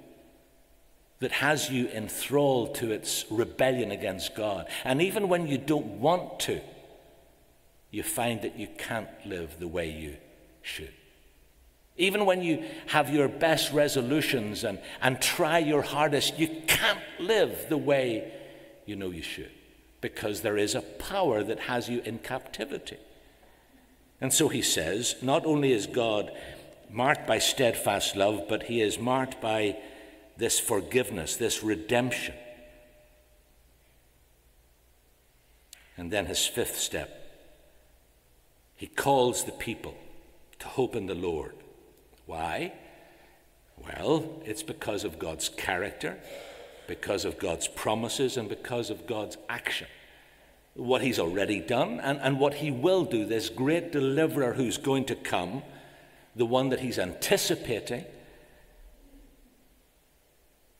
that 1.19 1.31
has 1.31 1.69
you 1.69 1.87
enthralled 1.89 2.75
to 2.75 2.91
its 2.91 3.25
rebellion 3.29 3.91
against 3.91 4.35
God. 4.35 4.67
And 4.83 5.01
even 5.01 5.29
when 5.29 5.47
you 5.47 5.57
don't 5.57 5.99
want 5.99 6.39
to, 6.41 6.61
you 7.91 8.03
find 8.03 8.41
that 8.41 8.57
you 8.57 8.67
can't 8.77 9.09
live 9.25 9.59
the 9.59 9.67
way 9.67 9.89
you 9.89 10.17
should. 10.61 10.93
Even 11.95 12.25
when 12.25 12.43
you 12.43 12.63
have 12.87 13.09
your 13.09 13.27
best 13.27 13.73
resolutions 13.73 14.63
and, 14.63 14.79
and 15.01 15.19
try 15.19 15.57
your 15.57 15.81
hardest, 15.81 16.37
you 16.37 16.61
can't 16.67 16.99
live 17.19 17.65
the 17.69 17.77
way 17.77 18.31
you 18.85 18.95
know 18.95 19.09
you 19.09 19.23
should 19.23 19.51
because 19.99 20.41
there 20.41 20.57
is 20.57 20.75
a 20.75 20.81
power 20.81 21.43
that 21.43 21.61
has 21.61 21.89
you 21.89 22.01
in 22.01 22.19
captivity. 22.19 22.97
And 24.19 24.33
so 24.33 24.47
he 24.47 24.61
says, 24.61 25.15
not 25.21 25.45
only 25.45 25.71
is 25.71 25.87
God 25.87 26.31
marked 26.89 27.27
by 27.27 27.39
steadfast 27.39 28.15
love, 28.15 28.43
but 28.49 28.63
he 28.63 28.81
is 28.81 28.97
marked 28.97 29.39
by 29.41 29.77
this 30.37 30.59
forgiveness, 30.59 31.35
this 31.35 31.63
redemption. 31.63 32.35
And 35.97 36.11
then 36.11 36.25
his 36.25 36.45
fifth 36.45 36.77
step 36.77 37.17
he 38.77 38.85
calls 38.85 39.43
the 39.43 39.51
people 39.51 39.95
to 40.59 40.67
hope 40.67 40.95
in 40.95 41.07
the 41.07 41.15
Lord. 41.15 41.55
Why? 42.27 42.73
Well, 43.75 44.39
it's 44.45 44.61
because 44.61 45.03
of 45.03 45.17
God's 45.17 45.49
character, 45.49 46.19
because 46.87 47.25
of 47.25 47.39
God's 47.39 47.67
promises, 47.67 48.37
and 48.37 48.47
because 48.47 48.91
of 48.91 49.07
God's 49.07 49.37
action 49.49 49.87
what 50.77 51.01
he's 51.01 51.19
already 51.19 51.59
done 51.59 51.99
and, 51.99 52.19
and 52.21 52.39
what 52.39 52.55
he 52.55 52.71
will 52.71 53.03
do, 53.03 53.25
this 53.25 53.49
great 53.49 53.91
deliverer 53.91 54.53
who's 54.53 54.77
going 54.77 55.05
to 55.05 55.15
come, 55.15 55.63
the 56.35 56.45
one 56.45 56.69
that 56.69 56.79
he's 56.79 56.99
anticipating, 56.99 58.05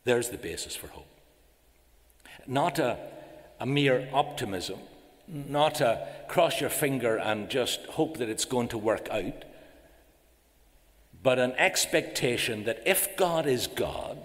there's 0.04 0.30
the 0.30 0.38
basis 0.38 0.76
for 0.76 0.86
hope. 0.86 1.08
Not 2.46 2.78
a, 2.78 2.96
a 3.60 3.66
mere 3.66 4.08
optimism, 4.12 4.78
not 5.26 5.80
a 5.80 6.06
cross 6.28 6.60
your 6.60 6.70
finger 6.70 7.16
and 7.16 7.50
just 7.50 7.84
hope 7.86 8.18
that 8.18 8.28
it's 8.28 8.44
going 8.44 8.68
to 8.68 8.78
work 8.78 9.08
out, 9.10 9.44
but 11.22 11.40
an 11.40 11.52
expectation 11.58 12.64
that 12.64 12.82
if 12.86 13.16
God 13.16 13.46
is 13.46 13.66
God, 13.66 14.18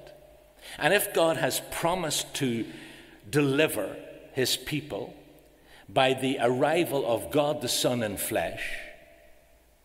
and 0.78 0.94
if 0.94 1.14
God 1.14 1.38
has 1.38 1.62
promised 1.72 2.34
to 2.36 2.66
deliver 3.30 3.96
his 4.34 4.56
people, 4.56 5.14
by 5.90 6.14
the 6.14 6.38
arrival 6.42 7.06
of 7.06 7.32
God 7.32 7.62
the 7.62 7.68
Son 7.68 8.04
in 8.04 8.18
flesh, 8.18 8.78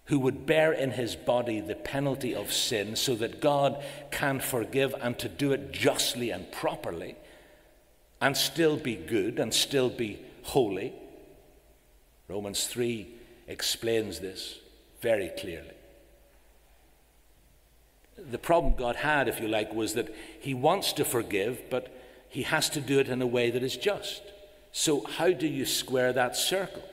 who 0.07 0.19
would 0.19 0.47
bear 0.47 0.73
in 0.73 0.93
his 0.93 1.17
body 1.17 1.61
the 1.61 1.75
penalty 1.75 2.35
of 2.35 2.53
sin 2.53 2.97
so 2.97 3.15
that 3.17 3.41
God 3.41 3.83
can 4.11 4.41
forgive 4.41 4.95
and 5.01 5.19
to 5.19 5.29
do 5.29 5.53
it 5.53 5.73
justly 5.73 6.31
and 6.31 6.51
properly 6.51 7.17
and 8.21 8.37
still 8.37 8.77
be 8.77 8.97
good 8.97 9.39
and 9.39 9.53
still 9.53 9.91
be 9.91 10.21
holy. 10.43 10.93
Romans 12.27 12.67
3 12.67 13.07
explains 13.47 14.21
this 14.21 14.59
very 15.01 15.31
clearly. 15.39 15.73
The 18.17 18.39
problem 18.39 18.75
God 18.77 18.97
had, 18.97 19.29
if 19.29 19.41
you 19.41 19.47
like, 19.47 19.73
was 19.73 19.95
that 19.95 20.13
he 20.41 20.53
wants 20.53 20.93
to 20.95 21.05
forgive, 21.05 21.63
but 21.71 21.95
he 22.29 22.43
has 22.43 22.69
to 22.71 22.81
do 22.81 22.99
it 22.99 23.09
in 23.09 23.23
a 23.23 23.27
way 23.27 23.51
that 23.51 23.63
is 23.63 23.77
just. 23.77 24.23
So, 24.79 25.01
how 25.01 25.33
do 25.33 25.49
you 25.49 25.65
square 25.65 26.13
that 26.13 26.37
circle? 26.37 26.85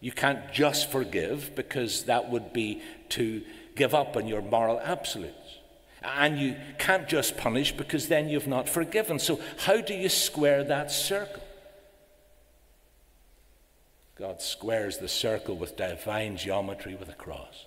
You 0.00 0.12
can't 0.12 0.52
just 0.52 0.92
forgive 0.92 1.56
because 1.56 2.04
that 2.04 2.30
would 2.30 2.52
be 2.52 2.80
to 3.08 3.42
give 3.74 3.96
up 3.96 4.16
on 4.16 4.28
your 4.28 4.42
moral 4.42 4.78
absolutes. 4.78 5.58
And 6.04 6.38
you 6.38 6.54
can't 6.78 7.08
just 7.08 7.36
punish 7.36 7.72
because 7.72 8.06
then 8.06 8.28
you've 8.28 8.46
not 8.46 8.68
forgiven. 8.68 9.18
So, 9.18 9.40
how 9.58 9.80
do 9.80 9.92
you 9.92 10.08
square 10.08 10.62
that 10.62 10.92
circle? 10.92 11.42
God 14.16 14.40
squares 14.40 14.98
the 14.98 15.08
circle 15.08 15.56
with 15.56 15.76
divine 15.76 16.36
geometry 16.36 16.94
with 16.94 17.08
a 17.08 17.14
cross. 17.14 17.66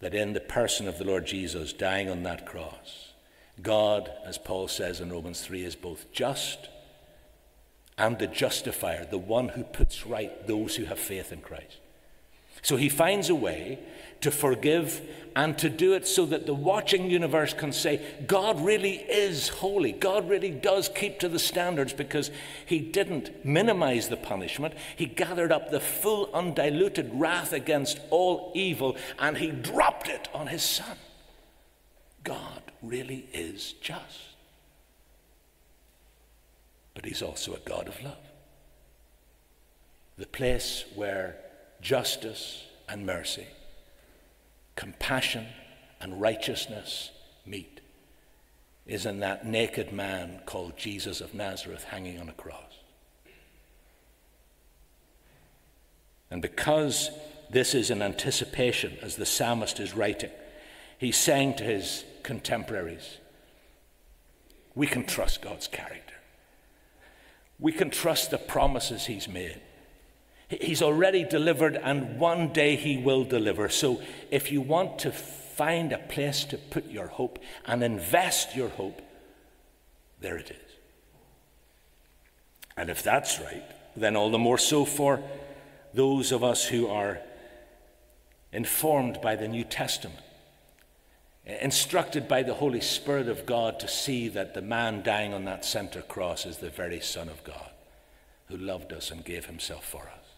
That 0.00 0.14
in 0.14 0.32
the 0.32 0.40
person 0.40 0.88
of 0.88 0.96
the 0.96 1.04
Lord 1.04 1.26
Jesus 1.26 1.74
dying 1.74 2.08
on 2.08 2.22
that 2.22 2.46
cross, 2.46 3.07
God, 3.62 4.10
as 4.24 4.38
Paul 4.38 4.68
says 4.68 5.00
in 5.00 5.12
Romans 5.12 5.40
3, 5.40 5.64
is 5.64 5.74
both 5.74 6.10
just 6.12 6.68
and 7.96 8.18
the 8.18 8.28
justifier, 8.28 9.04
the 9.04 9.18
one 9.18 9.48
who 9.48 9.64
puts 9.64 10.06
right 10.06 10.46
those 10.46 10.76
who 10.76 10.84
have 10.84 10.98
faith 10.98 11.32
in 11.32 11.40
Christ. 11.40 11.78
So 12.62 12.76
he 12.76 12.88
finds 12.88 13.28
a 13.28 13.34
way 13.34 13.78
to 14.20 14.30
forgive 14.30 15.00
and 15.36 15.56
to 15.58 15.70
do 15.70 15.94
it 15.94 16.06
so 16.06 16.26
that 16.26 16.46
the 16.46 16.54
watching 16.54 17.08
universe 17.08 17.54
can 17.54 17.72
say, 17.72 18.00
God 18.26 18.60
really 18.60 18.96
is 18.96 19.48
holy. 19.48 19.92
God 19.92 20.28
really 20.28 20.50
does 20.50 20.88
keep 20.88 21.20
to 21.20 21.28
the 21.28 21.38
standards 21.38 21.92
because 21.92 22.30
he 22.66 22.80
didn't 22.80 23.44
minimize 23.44 24.08
the 24.08 24.16
punishment. 24.16 24.74
He 24.96 25.06
gathered 25.06 25.52
up 25.52 25.70
the 25.70 25.80
full, 25.80 26.30
undiluted 26.34 27.10
wrath 27.14 27.52
against 27.52 28.00
all 28.10 28.50
evil 28.54 28.96
and 29.18 29.38
he 29.38 29.50
dropped 29.50 30.08
it 30.08 30.28
on 30.34 30.48
his 30.48 30.62
son. 30.62 30.96
God 32.24 32.67
really 32.82 33.28
is 33.32 33.74
just. 33.80 34.20
But 36.94 37.04
he's 37.04 37.22
also 37.22 37.54
a 37.54 37.60
God 37.60 37.88
of 37.88 38.02
love. 38.02 38.16
the 40.18 40.26
place 40.26 40.84
where 40.96 41.36
justice 41.80 42.64
and 42.88 43.06
mercy, 43.06 43.46
compassion 44.74 45.46
and 46.00 46.20
righteousness 46.20 47.12
meet, 47.46 47.80
is 48.84 49.06
in 49.06 49.20
that 49.20 49.46
naked 49.46 49.92
man 49.92 50.40
called 50.44 50.76
Jesus 50.76 51.20
of 51.20 51.34
Nazareth 51.34 51.84
hanging 51.84 52.18
on 52.18 52.28
a 52.28 52.32
cross. 52.32 52.62
And 56.30 56.42
because 56.42 57.10
this 57.50 57.74
is 57.74 57.90
an 57.90 58.02
anticipation, 58.02 58.98
as 59.02 59.16
the 59.16 59.24
psalmist 59.24 59.78
is 59.78 59.94
writing, 59.94 60.30
he's 60.98 61.16
saying 61.16 61.54
to 61.56 61.64
his 61.64 62.04
contemporaries, 62.22 63.18
we 64.74 64.86
can 64.86 65.04
trust 65.04 65.42
God's 65.42 65.66
character. 65.66 66.14
We 67.58 67.72
can 67.72 67.90
trust 67.90 68.30
the 68.30 68.38
promises 68.38 69.06
he's 69.06 69.26
made. 69.28 69.60
He's 70.48 70.82
already 70.82 71.24
delivered, 71.24 71.76
and 71.76 72.18
one 72.18 72.52
day 72.52 72.76
he 72.76 72.96
will 72.96 73.24
deliver. 73.24 73.68
So 73.68 74.00
if 74.30 74.52
you 74.52 74.60
want 74.60 74.98
to 75.00 75.10
find 75.10 75.92
a 75.92 75.98
place 75.98 76.44
to 76.44 76.56
put 76.56 76.88
your 76.88 77.08
hope 77.08 77.38
and 77.66 77.82
invest 77.82 78.54
your 78.54 78.68
hope, 78.68 79.02
there 80.20 80.36
it 80.36 80.50
is. 80.50 80.72
And 82.76 82.88
if 82.88 83.02
that's 83.02 83.40
right, 83.40 83.64
then 83.96 84.16
all 84.16 84.30
the 84.30 84.38
more 84.38 84.58
so 84.58 84.84
for 84.84 85.20
those 85.92 86.30
of 86.30 86.44
us 86.44 86.64
who 86.64 86.86
are 86.86 87.18
informed 88.52 89.20
by 89.20 89.34
the 89.34 89.48
New 89.48 89.64
Testament, 89.64 90.20
instructed 91.48 92.28
by 92.28 92.42
the 92.42 92.54
Holy 92.54 92.80
Spirit 92.80 93.28
of 93.28 93.46
God 93.46 93.80
to 93.80 93.88
see 93.88 94.28
that 94.28 94.54
the 94.54 94.62
man 94.62 95.02
dying 95.02 95.32
on 95.32 95.44
that 95.46 95.64
center 95.64 96.02
cross 96.02 96.44
is 96.44 96.58
the 96.58 96.70
very 96.70 97.00
Son 97.00 97.28
of 97.28 97.42
God 97.42 97.70
who 98.46 98.56
loved 98.56 98.92
us 98.92 99.10
and 99.10 99.24
gave 99.24 99.46
himself 99.46 99.84
for 99.84 100.02
us 100.02 100.28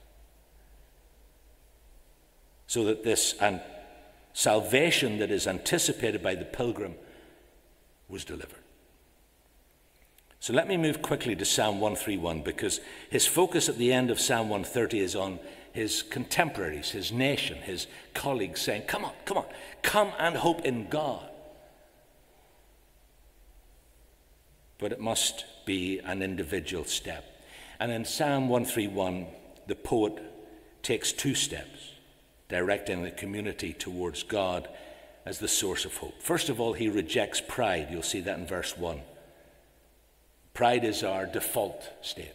so 2.70 2.84
that 2.84 3.02
this 3.02 3.34
and 3.40 3.60
salvation 4.32 5.18
that 5.18 5.32
is 5.32 5.48
anticipated 5.48 6.22
by 6.22 6.36
the 6.36 6.44
pilgrim 6.44 6.94
was 8.08 8.24
delivered. 8.24 8.62
So 10.38 10.52
let 10.52 10.68
me 10.68 10.76
move 10.76 11.02
quickly 11.02 11.34
to 11.34 11.44
Psalm 11.44 11.80
131 11.80 12.42
because 12.42 12.80
his 13.10 13.26
focus 13.26 13.68
at 13.68 13.76
the 13.76 13.92
end 13.92 14.08
of 14.08 14.20
Psalm 14.20 14.48
130 14.48 15.00
is 15.00 15.16
on 15.16 15.40
his 15.72 16.02
contemporaries, 16.02 16.90
his 16.90 17.12
nation, 17.12 17.58
his 17.58 17.86
colleagues 18.14 18.60
saying, 18.60 18.82
Come 18.82 19.04
on, 19.04 19.12
come 19.24 19.38
on, 19.38 19.46
come 19.82 20.12
and 20.18 20.36
hope 20.36 20.60
in 20.64 20.88
God. 20.88 21.28
But 24.78 24.92
it 24.92 25.00
must 25.00 25.44
be 25.66 25.98
an 26.00 26.22
individual 26.22 26.84
step. 26.84 27.24
And 27.78 27.92
in 27.92 28.04
Psalm 28.04 28.48
131, 28.48 29.26
the 29.66 29.76
poet 29.76 30.20
takes 30.82 31.12
two 31.12 31.34
steps 31.34 31.92
directing 32.48 33.02
the 33.02 33.10
community 33.10 33.72
towards 33.72 34.22
God 34.22 34.68
as 35.24 35.38
the 35.38 35.48
source 35.48 35.84
of 35.84 35.96
hope. 35.96 36.20
First 36.20 36.48
of 36.48 36.60
all, 36.60 36.72
he 36.72 36.88
rejects 36.88 37.40
pride. 37.40 37.88
You'll 37.90 38.02
see 38.02 38.20
that 38.22 38.38
in 38.38 38.46
verse 38.46 38.76
1. 38.76 39.00
Pride 40.54 40.84
is 40.84 41.04
our 41.04 41.26
default 41.26 41.88
state. 42.02 42.32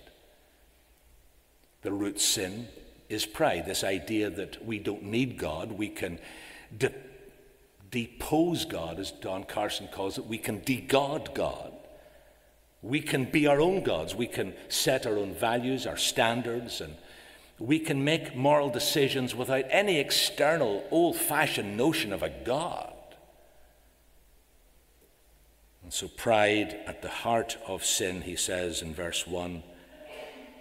The 1.82 1.91
root 1.91 2.19
sin 2.19 2.67
is 3.10 3.26
pride, 3.26 3.65
this 3.65 3.84
idea 3.84 4.30
that 4.30 4.65
we 4.65 4.80
don't 4.80 5.04
need 5.04 5.38
God, 5.38 5.72
we 5.72 5.89
can 5.89 6.20
de- 6.78 6.94
depose 7.91 8.65
God, 8.65 9.00
as 9.00 9.12
Don 9.12 9.44
Carson 9.44 9.88
calls 9.91 10.18
it, 10.18 10.26
we 10.26 10.38
can 10.38 10.60
de-God 10.60 11.34
God. 11.34 11.72
We 12.82 13.02
can 13.02 13.26
be 13.26 13.48
our 13.48 13.62
own 13.62 13.84
gods. 13.84 14.13
We 14.13 14.28
can 14.28 14.54
set 14.70 15.08
our 15.08 15.18
own 15.18 15.34
values, 15.34 15.88
our 15.88 15.98
standards, 15.98 16.82
and 16.82 16.96
we 17.58 17.80
can 17.80 18.04
make 18.04 18.36
moral 18.36 18.70
decisions 18.70 19.34
without 19.34 19.65
any 19.70 19.98
external, 19.98 20.86
old 20.91 21.15
fashioned 21.15 21.78
notion 21.78 22.13
of 22.13 22.22
a 22.22 22.30
God. 22.30 22.94
And 25.82 25.94
so, 25.94 26.08
pride 26.08 26.80
at 26.86 27.02
the 27.02 27.10
heart 27.10 27.58
of 27.65 27.86
sin, 27.86 28.22
he 28.22 28.36
says 28.36 28.82
in 28.82 28.94
verse 28.94 29.26
1 29.26 29.63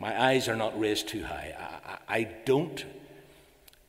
My 0.00 0.20
eyes 0.20 0.48
are 0.48 0.56
not 0.56 0.78
raised 0.78 1.08
too 1.08 1.24
high. 1.24 1.54
I, 1.58 1.92
I, 1.92 2.18
I 2.18 2.22
don't 2.44 2.84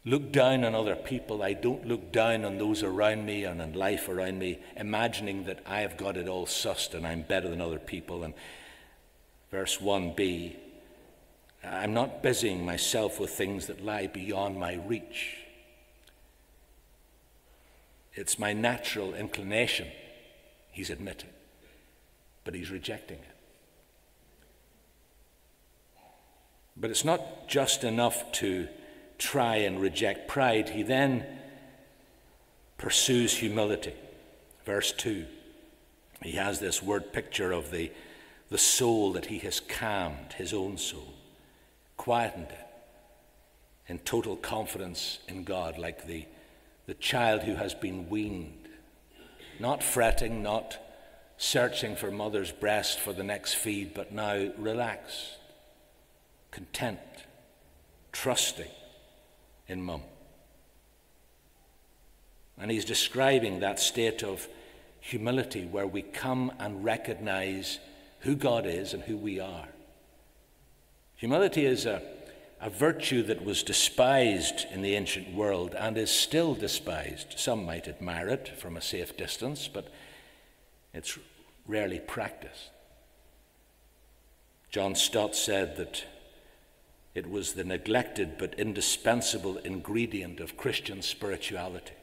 look 0.06 0.32
down 0.32 0.64
on 0.64 0.76
other 0.76 0.96
people. 0.96 1.42
I 1.42 1.54
don't 1.54 1.86
look 1.88 2.12
down 2.12 2.46
on 2.46 2.58
those 2.58 2.84
around 2.84 3.26
me 3.26 3.44
and 3.44 3.62
on 3.62 3.74
life 3.74 4.08
around 4.08 4.40
me, 4.40 4.60
imagining 4.76 5.46
that 5.46 5.60
I 5.66 5.82
have 5.82 5.98
got 5.98 6.16
it 6.16 6.28
all 6.28 6.46
sussed 6.46 6.94
and 6.94 7.06
I'm 7.06 7.24
better 7.24 7.50
than 7.50 7.62
other 7.62 7.80
people. 7.80 8.24
And 8.24 8.34
verse 9.52 9.78
1b 9.78 10.56
I'm 11.64 11.94
not 11.94 12.22
busying 12.22 12.66
myself 12.66 13.20
with 13.20 13.32
things 13.32 13.68
that 13.68 13.84
lie 13.84 14.08
beyond 14.08 14.60
my 14.60 14.76
reach. 14.76 15.38
It's 18.14 18.40
my 18.40 18.54
natural 18.54 19.14
inclination, 19.14 19.88
he's 20.72 20.90
admitting, 20.90 21.32
but 22.44 22.54
he's 22.54 22.72
rejecting 22.72 23.18
it. 23.18 23.35
But 26.78 26.90
it's 26.90 27.06
not 27.06 27.48
just 27.48 27.84
enough 27.84 28.32
to 28.34 28.68
try 29.18 29.58
and 29.58 29.80
reject 29.80 30.28
pride. 30.28 30.70
He 30.70 30.84
then 30.84 31.26
pursues 32.78 33.38
humility. 33.38 33.94
Verse 34.66 34.92
2. 34.92 35.26
He 36.22 36.34
has 36.34 36.60
this 36.60 36.82
word 36.82 37.14
picture 37.14 37.52
of 37.52 37.72
the, 37.72 37.92
the 38.50 38.58
soul 38.58 39.14
that 39.14 39.28
he 39.28 39.40
has 39.40 39.60
calmed, 39.60 40.34
his 40.34 40.54
own 40.54 40.78
soul 40.78 41.14
quietened 41.98 42.50
it 42.50 42.68
in 43.88 44.00
total 44.00 44.36
confidence 44.36 45.20
in 45.28 45.44
God, 45.44 45.78
like 45.78 46.06
the, 46.06 46.26
the 46.88 46.94
child 46.96 47.44
who 47.44 47.56
has 47.56 47.74
been 47.74 48.10
weaned, 48.10 48.68
not 49.60 49.84
fretting, 49.84 50.42
not 50.42 50.78
searching 51.38 51.96
for 51.96 52.10
mother's 52.10 52.52
breast 52.52 53.00
for 53.00 53.14
the 53.14 53.24
next 53.24 53.54
feed, 53.56 53.94
but 53.94 54.12
now 54.12 54.50
relaxed, 54.58 55.38
content, 56.56 57.00
trusting 58.14 58.72
in 59.68 59.84
mum. 59.84 60.02
And 62.58 62.72
he's 62.72 62.86
describing 62.86 63.60
that 63.60 63.78
state 63.78 64.24
of 64.24 64.48
humility 65.02 65.66
where 65.66 65.86
we 65.86 66.02
come 66.02 66.54
and 66.58 66.86
recognize 66.86 67.80
who 68.20 68.38
God 68.38 68.66
is 68.66 68.94
and 68.94 69.04
who 69.04 69.18
we 69.18 69.38
are. 69.38 69.68
Humility 71.18 71.66
is 71.66 71.86
a, 71.86 72.02
a 72.62 72.70
virtue 72.70 73.22
that 73.24 73.44
was 73.44 73.62
despised 73.62 74.66
in 74.72 74.82
the 74.82 74.96
ancient 74.96 75.34
world 75.36 75.76
and 75.78 75.98
is 75.98 76.10
still 76.10 76.56
despised. 76.56 77.38
Some 77.38 77.66
might 77.66 77.90
admire 77.90 78.30
it 78.30 78.48
from 78.58 78.78
a 78.78 78.82
safe 78.82 79.18
distance, 79.18 79.68
but 79.68 79.90
it's 80.94 81.20
rarely 81.68 82.00
practiced. 82.00 82.70
John 84.70 84.96
Stott 84.96 85.36
said 85.36 85.76
that 85.76 86.06
it 87.16 87.30
was 87.30 87.54
the 87.54 87.64
neglected 87.64 88.38
but 88.38 88.60
indispensable 88.60 89.58
ingredient 89.58 90.40
of 90.40 90.58
Christian 90.58 91.02
spirituality. 91.02 91.96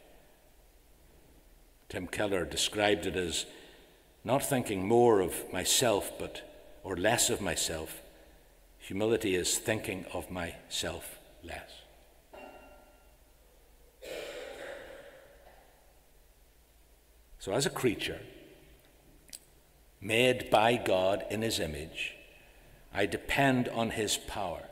Tim 1.89 2.09
Keller 2.09 2.45
described 2.45 3.07
it 3.07 3.15
as 3.15 3.47
not 4.25 4.43
thinking 4.43 4.89
more 4.89 5.21
of 5.21 5.53
myself 5.53 6.11
but 6.19 6.43
or 6.83 6.97
less 6.97 7.31
of 7.31 7.41
myself 7.41 8.03
Humility 8.83 9.37
is 9.37 9.59
thinking 9.59 10.05
of 10.13 10.29
myself 10.29 11.21
less. 11.45 11.71
So, 17.39 17.53
as 17.53 17.65
a 17.65 17.71
creature 17.71 18.19
made 20.01 20.51
by 20.51 20.77
God 20.77 21.25
in 21.31 21.43
His 21.43 21.61
image, 21.61 22.17
I 22.93 23.07
depend 23.07 23.69
on 23.69 23.91
His 23.91 24.17
power. 24.17 24.65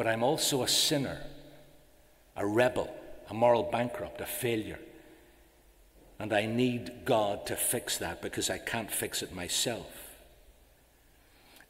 But 0.00 0.06
I'm 0.06 0.22
also 0.22 0.62
a 0.62 0.66
sinner, 0.66 1.18
a 2.34 2.46
rebel, 2.46 2.90
a 3.28 3.34
moral 3.34 3.64
bankrupt, 3.64 4.22
a 4.22 4.24
failure. 4.24 4.78
And 6.18 6.32
I 6.32 6.46
need 6.46 7.04
God 7.04 7.44
to 7.48 7.54
fix 7.54 7.98
that 7.98 8.22
because 8.22 8.48
I 8.48 8.56
can't 8.56 8.90
fix 8.90 9.22
it 9.22 9.34
myself. 9.34 10.16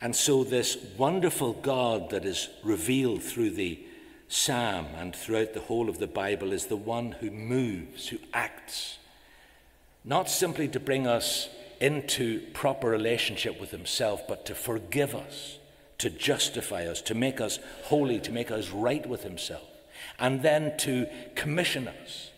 And 0.01 0.15
so, 0.15 0.45
this 0.45 0.77
wonderful 0.97 1.55
God 1.55 2.11
that 2.11 2.25
is 2.25 2.49
revealed 2.63 3.21
through 3.21 3.51
the 3.51 3.81
psalm 4.29 4.87
and 4.97 5.13
throughout 5.13 5.53
the 5.53 5.63
whole 5.63 5.89
of 5.89 5.99
the 5.99 6.07
Bible 6.07 6.53
is 6.53 6.67
the 6.67 6.77
one 6.77 7.11
who 7.11 7.33
moves, 7.33 8.07
who 8.07 8.19
acts, 8.33 8.99
not 10.05 10.31
simply 10.31 10.69
to 10.69 10.79
bring 10.79 11.05
us 11.05 11.49
into 11.81 12.47
proper 12.53 12.91
relationship 12.91 13.61
with 13.61 13.73
Himself, 13.73 14.29
but 14.29 14.47
to 14.47 14.55
forgive 14.55 15.17
us, 15.17 15.59
to 16.01 16.11
justify 16.11 16.87
us, 16.87 17.01
to 17.03 17.15
make 17.15 17.41
us 17.41 17.59
holy, 17.85 18.19
to 18.21 18.33
make 18.33 18.51
us 18.51 18.71
right 18.71 19.07
with 19.07 19.23
Himself, 19.23 19.69
and 20.19 20.43
then 20.43 20.77
to 20.79 21.07
commission 21.35 21.89
us, 21.89 22.31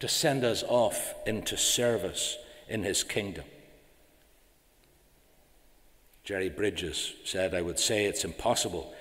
to 0.00 0.08
send 0.08 0.44
us 0.44 0.64
off 0.66 1.14
into 1.26 1.56
service 1.56 2.38
in 2.68 2.82
His 2.82 3.04
kingdom. 3.04 3.44
Jerry 6.24 6.48
Bridges 6.48 7.14
said, 7.24 7.54
I 7.54 7.62
would 7.62 7.78
say 7.78 8.04
it's 8.04 8.24
impossible 8.24 8.94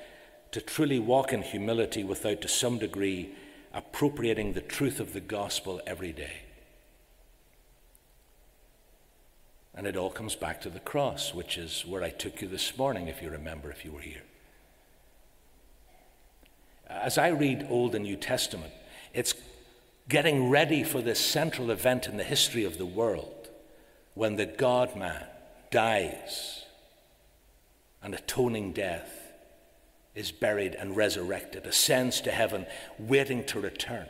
to 0.52 0.62
truly 0.62 1.00
walk 1.00 1.32
in 1.32 1.42
humility 1.42 2.04
without, 2.04 2.42
to 2.42 2.48
some 2.48 2.80
degree, 2.80 3.36
appropriating 3.74 4.54
the 4.54 4.62
truth 4.62 5.00
of 5.00 5.14
the 5.14 5.20
gospel 5.20 5.80
every 5.86 6.12
day. 6.12 6.42
And 9.80 9.88
it 9.88 9.96
all 9.96 10.10
comes 10.10 10.36
back 10.36 10.60
to 10.64 10.70
the 10.70 10.82
cross, 10.82 11.34
which 11.34 11.58
is 11.58 11.86
where 11.88 12.04
I 12.04 12.10
took 12.10 12.42
you 12.42 12.50
this 12.50 12.78
morning, 12.78 13.08
if 13.08 13.22
you 13.22 13.30
remember, 13.30 13.72
if 13.72 13.86
you 13.86 13.94
were 13.94 14.02
here. 14.02 14.24
As 16.90 17.18
I 17.18 17.30
read 17.30 17.66
Old 17.70 17.96
and 17.96 18.04
New 18.04 18.18
Testament, 18.18 18.74
it's 19.14 19.34
getting 20.10 20.50
ready 20.50 20.84
for 20.84 21.02
this 21.02 21.18
central 21.18 21.72
event 21.72 22.08
in 22.08 22.18
the 22.18 22.26
history 22.26 22.66
of 22.66 22.78
the 22.78 22.86
world 22.86 23.48
when 24.16 24.36
the 24.36 24.46
God 24.46 24.98
man 24.98 25.24
dies 25.72 26.66
and 28.04 28.14
atoning 28.14 28.74
death 28.74 29.32
is 30.14 30.30
buried 30.30 30.76
and 30.76 30.98
resurrected, 30.98 31.66
ascends 31.66 32.20
to 32.20 32.32
heaven, 32.32 32.66
waiting 32.98 33.46
to 33.46 33.62
return. 33.62 34.08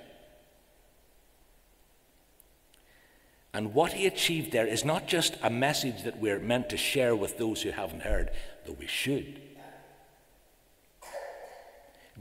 And 3.54 3.74
what 3.74 3.94
he 3.94 4.06
achieved 4.06 4.52
there 4.52 4.68
is 4.68 4.86
not 4.86 5.08
just 5.08 5.36
a 5.42 5.50
message 5.50 6.04
that 6.04 6.20
we're 6.20 6.40
meant 6.40 6.70
to 6.70 6.78
share 6.78 7.16
with 7.16 7.38
those 7.38 7.62
who 7.62 7.72
haven't 7.72 8.04
heard, 8.04 8.30
though 8.66 8.78
we 8.80 8.88
should. 8.88 9.42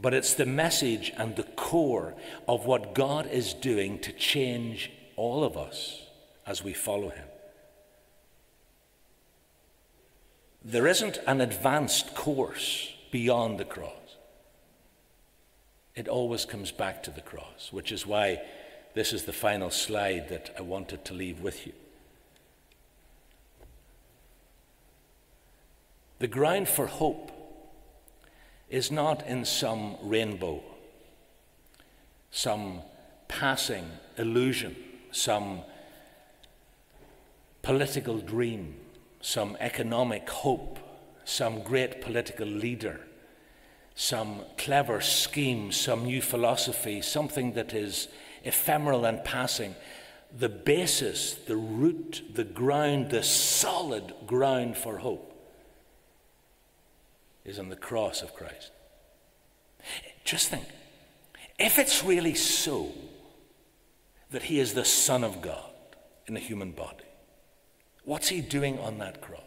But 0.01 0.15
it's 0.15 0.35
the 0.35 0.47
message 0.47 1.13
and 1.17 1.37
the 1.37 1.43
core 1.43 2.15
of 2.47 2.67
what 2.67 2.95
God 2.95 3.27
is 3.27 3.53
doing 3.53 3.99
to 4.01 4.13
change 4.13 4.91
all 5.17 5.45
of 5.45 5.57
us 5.57 6.03
as 6.47 6.63
we 6.63 6.73
follow 6.73 7.11
him. 7.11 7.27
There 10.65 10.87
isn't 10.87 11.19
an 11.27 11.41
advanced 11.41 12.15
course 12.15 12.93
beyond 13.11 13.59
the 13.59 13.65
cross. 13.65 13.93
It 15.95 16.09
always 16.09 16.45
comes 16.45 16.71
back 16.71 17.03
to 17.03 17.11
the 17.11 17.21
cross, 17.21 17.69
which 17.73 17.91
is 17.91 18.07
why 18.07 18.41
this 18.99 19.13
is 19.13 19.23
the 19.23 19.33
final 19.33 19.71
slide 19.71 20.29
that 20.29 20.53
I 20.59 20.63
wanted 20.63 21.05
to 21.05 21.15
leave 21.15 21.41
with 21.41 21.69
you. 21.69 21.73
The 26.19 26.27
ground 26.27 26.69
for 26.69 26.89
hope 26.89 27.31
is 28.69 28.91
not 28.91 29.25
in 29.25 29.45
some 29.45 29.99
rainbow, 30.03 30.65
some 32.33 32.81
passing 33.29 33.89
illusion, 34.17 34.75
some 35.13 35.61
political 37.63 38.19
dream, 38.19 38.75
some 39.21 39.57
economic 39.61 40.29
hope, 40.29 40.81
some 41.25 41.63
great 41.63 42.01
political 42.01 42.49
leader, 42.49 42.99
some 43.95 44.41
clever 44.57 45.01
scheme, 45.01 45.71
some 45.71 46.05
new 46.05 46.21
philosophy, 46.21 47.01
something 47.01 47.53
that 47.53 47.73
is 47.73 48.09
ephemeral 48.49 49.05
and 49.05 49.23
passing. 49.23 49.75
The 50.37 50.49
basis, 50.49 51.35
the 51.35 51.57
root, 51.57 52.23
the 52.35 52.45
ground, 52.45 53.11
the 53.11 53.23
solid 53.23 54.13
ground 54.27 54.77
for 54.77 54.99
hope 54.99 55.25
is 57.45 57.59
on 57.59 57.69
the 57.69 57.77
cross 57.77 58.23
of 58.23 58.35
Christ. 58.35 58.73
Just 60.25 60.49
think 60.49 60.65
if 61.59 61.79
it's 61.79 62.05
really 62.05 62.35
so 62.35 62.93
that 64.31 64.43
he 64.43 64.61
is 64.61 64.75
the 64.75 64.85
Son 64.85 65.25
of 65.25 65.41
God 65.41 65.71
in 66.27 66.37
a 66.37 66.41
human 66.41 66.73
body, 66.73 67.07
what's 68.05 68.29
he 68.29 68.41
doing 68.41 68.79
on 68.79 68.99
that 68.99 69.21
cross? 69.23 69.43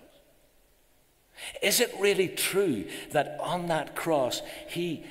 Is 1.61 1.79
it 1.79 1.93
really 1.99 2.27
true 2.27 2.85
that 3.11 3.37
on 3.39 3.67
that 3.67 3.95
cross 3.95 4.41
he 4.67 5.03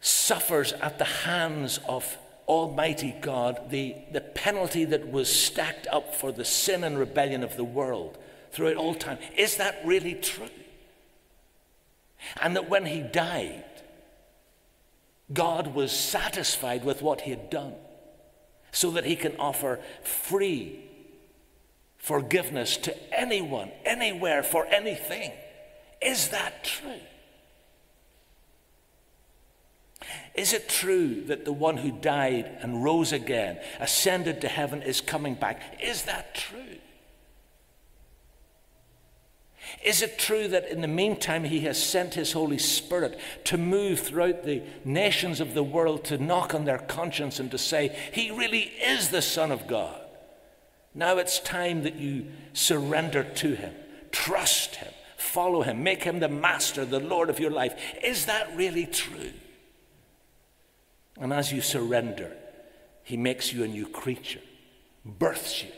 suffers 0.00 0.72
at 0.74 0.98
the 0.98 1.04
hands 1.04 1.80
of 1.88 2.18
Almighty 2.46 3.14
God 3.20 3.70
the, 3.70 3.96
the 4.12 4.20
penalty 4.20 4.84
that 4.84 5.10
was 5.10 5.34
stacked 5.34 5.86
up 5.90 6.14
for 6.14 6.32
the 6.32 6.44
sin 6.44 6.84
and 6.84 6.98
rebellion 6.98 7.42
of 7.42 7.56
the 7.56 7.64
world 7.64 8.18
throughout 8.52 8.76
all 8.76 8.94
time? 8.94 9.18
Is 9.36 9.56
that 9.56 9.80
really 9.84 10.14
true? 10.14 10.48
And 12.40 12.56
that 12.56 12.70
when 12.70 12.86
he 12.86 13.00
died, 13.00 13.64
God 15.32 15.74
was 15.74 15.92
satisfied 15.92 16.84
with 16.84 17.02
what 17.02 17.22
he 17.22 17.30
had 17.30 17.50
done 17.50 17.74
so 18.72 18.90
that 18.92 19.04
he 19.04 19.16
can 19.16 19.36
offer 19.38 19.80
free 20.02 20.80
forgiveness 21.96 22.76
to 22.76 23.14
anyone, 23.18 23.70
anywhere, 23.84 24.42
for 24.42 24.66
anything. 24.66 25.32
Is 26.02 26.28
that 26.28 26.64
true? 26.64 27.00
Is 30.34 30.52
it 30.52 30.68
true 30.68 31.22
that 31.26 31.44
the 31.44 31.52
one 31.52 31.76
who 31.76 31.92
died 31.92 32.58
and 32.60 32.82
rose 32.82 33.12
again, 33.12 33.58
ascended 33.78 34.40
to 34.40 34.48
heaven, 34.48 34.82
is 34.82 35.00
coming 35.00 35.34
back? 35.34 35.78
Is 35.80 36.02
that 36.04 36.34
true? 36.34 36.78
Is 39.84 40.02
it 40.02 40.18
true 40.18 40.48
that 40.48 40.68
in 40.68 40.80
the 40.80 40.88
meantime 40.88 41.44
he 41.44 41.60
has 41.60 41.82
sent 41.82 42.14
his 42.14 42.32
Holy 42.32 42.58
Spirit 42.58 43.18
to 43.44 43.56
move 43.56 44.00
throughout 44.00 44.44
the 44.44 44.62
nations 44.84 45.40
of 45.40 45.54
the 45.54 45.62
world 45.62 46.04
to 46.06 46.18
knock 46.18 46.54
on 46.54 46.64
their 46.64 46.78
conscience 46.78 47.38
and 47.38 47.50
to 47.50 47.58
say, 47.58 47.96
He 48.12 48.30
really 48.30 48.72
is 48.82 49.10
the 49.10 49.22
Son 49.22 49.52
of 49.52 49.66
God? 49.66 50.00
Now 50.94 51.18
it's 51.18 51.38
time 51.40 51.82
that 51.84 51.96
you 51.96 52.26
surrender 52.52 53.24
to 53.24 53.54
him, 53.54 53.74
trust 54.10 54.76
him, 54.76 54.92
follow 55.16 55.62
him, 55.62 55.82
make 55.82 56.02
him 56.02 56.20
the 56.20 56.28
master, 56.28 56.84
the 56.84 57.00
Lord 57.00 57.30
of 57.30 57.40
your 57.40 57.50
life. 57.50 57.74
Is 58.02 58.26
that 58.26 58.56
really 58.56 58.86
true? 58.86 59.32
And 61.20 61.32
as 61.32 61.52
you 61.52 61.60
surrender, 61.60 62.32
he 63.02 63.16
makes 63.16 63.52
you 63.52 63.64
a 63.64 63.68
new 63.68 63.86
creature, 63.86 64.40
births 65.04 65.62
you 65.62 65.70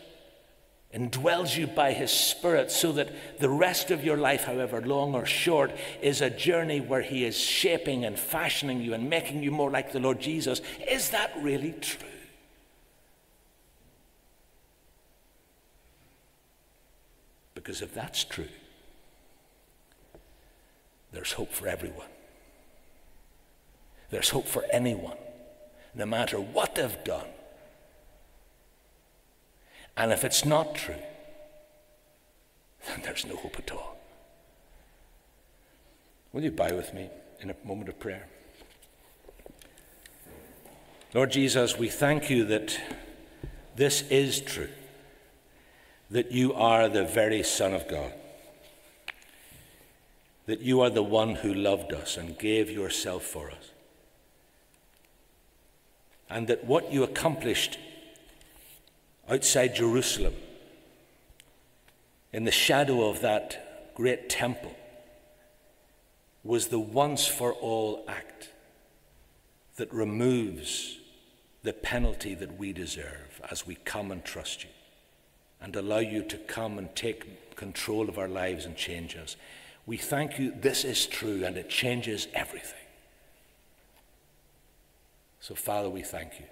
indwells 0.97 1.57
you 1.57 1.67
by 1.67 1.93
his 1.93 2.11
spirit 2.11 2.71
so 2.71 2.93
that 2.93 3.11
the 3.39 3.51
rest 3.51 3.91
of 3.91 4.03
your 4.03 4.17
life, 4.17 4.45
however 4.45 4.81
long 4.81 5.15
or 5.15 5.27
short, 5.27 5.71
is 6.01 6.23
a 6.23 6.31
journey 6.31 6.81
where 6.81 7.03
he 7.03 7.25
is 7.25 7.37
shaping 7.37 8.05
and 8.05 8.19
fashioning 8.19 8.81
you 8.81 8.95
and 8.95 9.11
making 9.11 9.43
you 9.43 9.51
more 9.51 9.71
like 9.71 9.93
the 9.93 10.01
Lord 10.01 10.21
Jesus. 10.21 10.63
Is 10.89 11.11
that 11.11 11.33
really 11.41 11.73
true? 11.73 12.09
Because 17.55 17.83
if 17.83 17.93
that's 17.93 18.25
true, 18.25 18.49
there's 21.13 21.33
hope 21.33 21.53
for 21.53 21.69
everyone. 21.69 22.07
There's 24.09 24.31
hope 24.31 24.47
for 24.47 24.65
anyone, 24.73 25.17
no 25.97 26.07
matter 26.07 26.39
what 26.39 26.77
they've 26.77 27.03
done 27.03 27.27
and 29.97 30.13
if 30.13 30.25
it's 30.25 30.45
not 30.45 30.75
true, 30.75 30.95
then 32.87 33.01
there's 33.03 33.25
no 33.25 33.37
hope 33.37 33.59
at 33.59 33.71
all. 33.73 33.97
Will 36.33 36.43
you 36.43 36.51
bow 36.51 36.75
with 36.77 36.93
me 36.93 37.09
in 37.41 37.51
a 37.51 37.57
moment 37.65 37.89
of 37.89 37.99
prayer? 37.99 38.27
Lord 41.15 41.31
Jesus, 41.33 41.79
we 41.79 41.89
thank 41.89 42.29
you 42.29 42.45
that 42.45 42.79
this 43.75 44.03
is 44.11 44.41
true, 44.41 44.69
that 46.11 46.31
you 46.31 46.53
are 46.53 46.89
the 46.89 47.05
very 47.05 47.43
Son 47.43 47.73
of 47.73 47.89
God, 47.89 48.13
that 50.45 50.61
you 50.61 50.83
are 50.83 50.91
the 50.91 51.03
one 51.03 51.37
who 51.37 51.55
loved 51.55 51.93
us 51.95 52.19
and 52.19 52.39
gave 52.39 52.71
yourself 52.71 53.23
for 53.23 53.51
us, 53.51 53.71
and 56.29 56.49
that 56.49 56.65
what 56.65 56.93
you 56.93 57.03
accomplished 57.03 57.79
outside 59.29 59.75
Jerusalem, 59.75 60.35
in 62.33 62.45
the 62.45 62.51
shadow 62.51 63.09
of 63.09 63.21
that 63.21 63.95
great 63.95 64.29
temple, 64.29 64.75
was 66.45 66.69
the 66.69 66.79
once 66.79 67.27
for 67.27 67.53
all 67.53 68.05
act 68.09 68.51
that 69.77 69.93
removes 69.93 70.99
the 71.63 71.73
penalty 71.73 72.35
that 72.35 72.57
we 72.59 72.73
deserve 72.73 73.41
as 73.51 73.67
we 73.67 73.75
come 73.75 74.11
and 74.11 74.25
trust 74.25 74.63
you 74.63 74.71
and 75.61 75.75
allow 75.75 75.99
you 75.99 76.23
to 76.23 76.37
come 76.39 76.79
and 76.79 76.95
take 76.95 77.57
control 77.57 78.09
of 78.09 78.19
our 78.19 78.29
lives 78.29 78.65
and 78.65 78.77
change 78.77 79.17
us. 79.17 79.37
We 79.87 79.97
thank 79.97 80.39
you, 80.39 80.53
this 80.61 80.85
is 80.85 81.07
true, 81.07 81.45
and 81.45 81.57
it 81.57 81.69
changes 81.69 82.29
everything. 82.35 82.86
So, 85.47 85.55
Father, 85.55 85.89
we 85.89 86.03
thank 86.03 86.41
you 86.41 86.47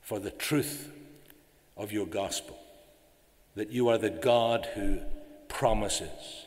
for 0.00 0.20
the 0.20 0.30
truth 0.30 0.88
of 1.76 1.90
your 1.90 2.06
gospel, 2.06 2.56
that 3.56 3.72
you 3.72 3.88
are 3.88 3.98
the 3.98 4.08
God 4.08 4.68
who 4.76 5.00
promises 5.48 6.46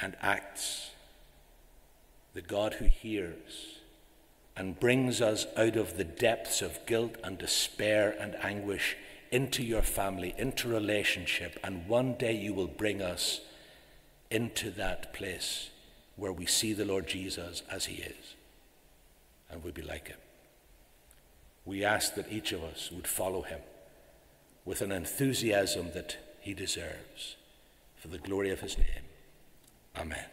and 0.00 0.16
acts, 0.20 0.90
the 2.34 2.40
God 2.40 2.74
who 2.74 2.86
hears 2.86 3.78
and 4.56 4.80
brings 4.80 5.20
us 5.20 5.46
out 5.56 5.76
of 5.76 5.96
the 5.96 6.02
depths 6.02 6.60
of 6.60 6.86
guilt 6.86 7.14
and 7.22 7.38
despair 7.38 8.12
and 8.18 8.34
anguish 8.42 8.96
into 9.30 9.62
your 9.62 9.82
family, 9.82 10.34
into 10.36 10.66
relationship, 10.66 11.56
and 11.62 11.86
one 11.86 12.14
day 12.14 12.34
you 12.34 12.52
will 12.52 12.66
bring 12.66 13.00
us 13.00 13.42
into 14.28 14.70
that 14.70 15.12
place 15.12 15.70
where 16.16 16.32
we 16.32 16.46
see 16.46 16.72
the 16.72 16.84
Lord 16.84 17.06
Jesus 17.06 17.62
as 17.70 17.84
he 17.84 18.02
is 18.02 18.34
and 19.48 19.62
we'll 19.62 19.72
be 19.72 19.82
like 19.82 20.08
him. 20.08 20.16
We 21.64 21.84
ask 21.84 22.14
that 22.14 22.32
each 22.32 22.52
of 22.52 22.62
us 22.64 22.90
would 22.92 23.06
follow 23.06 23.42
him 23.42 23.60
with 24.64 24.80
an 24.80 24.92
enthusiasm 24.92 25.90
that 25.94 26.16
he 26.40 26.54
deserves 26.54 27.36
for 27.96 28.08
the 28.08 28.18
glory 28.18 28.50
of 28.50 28.60
his 28.60 28.76
name. 28.78 29.04
Amen. 29.96 30.24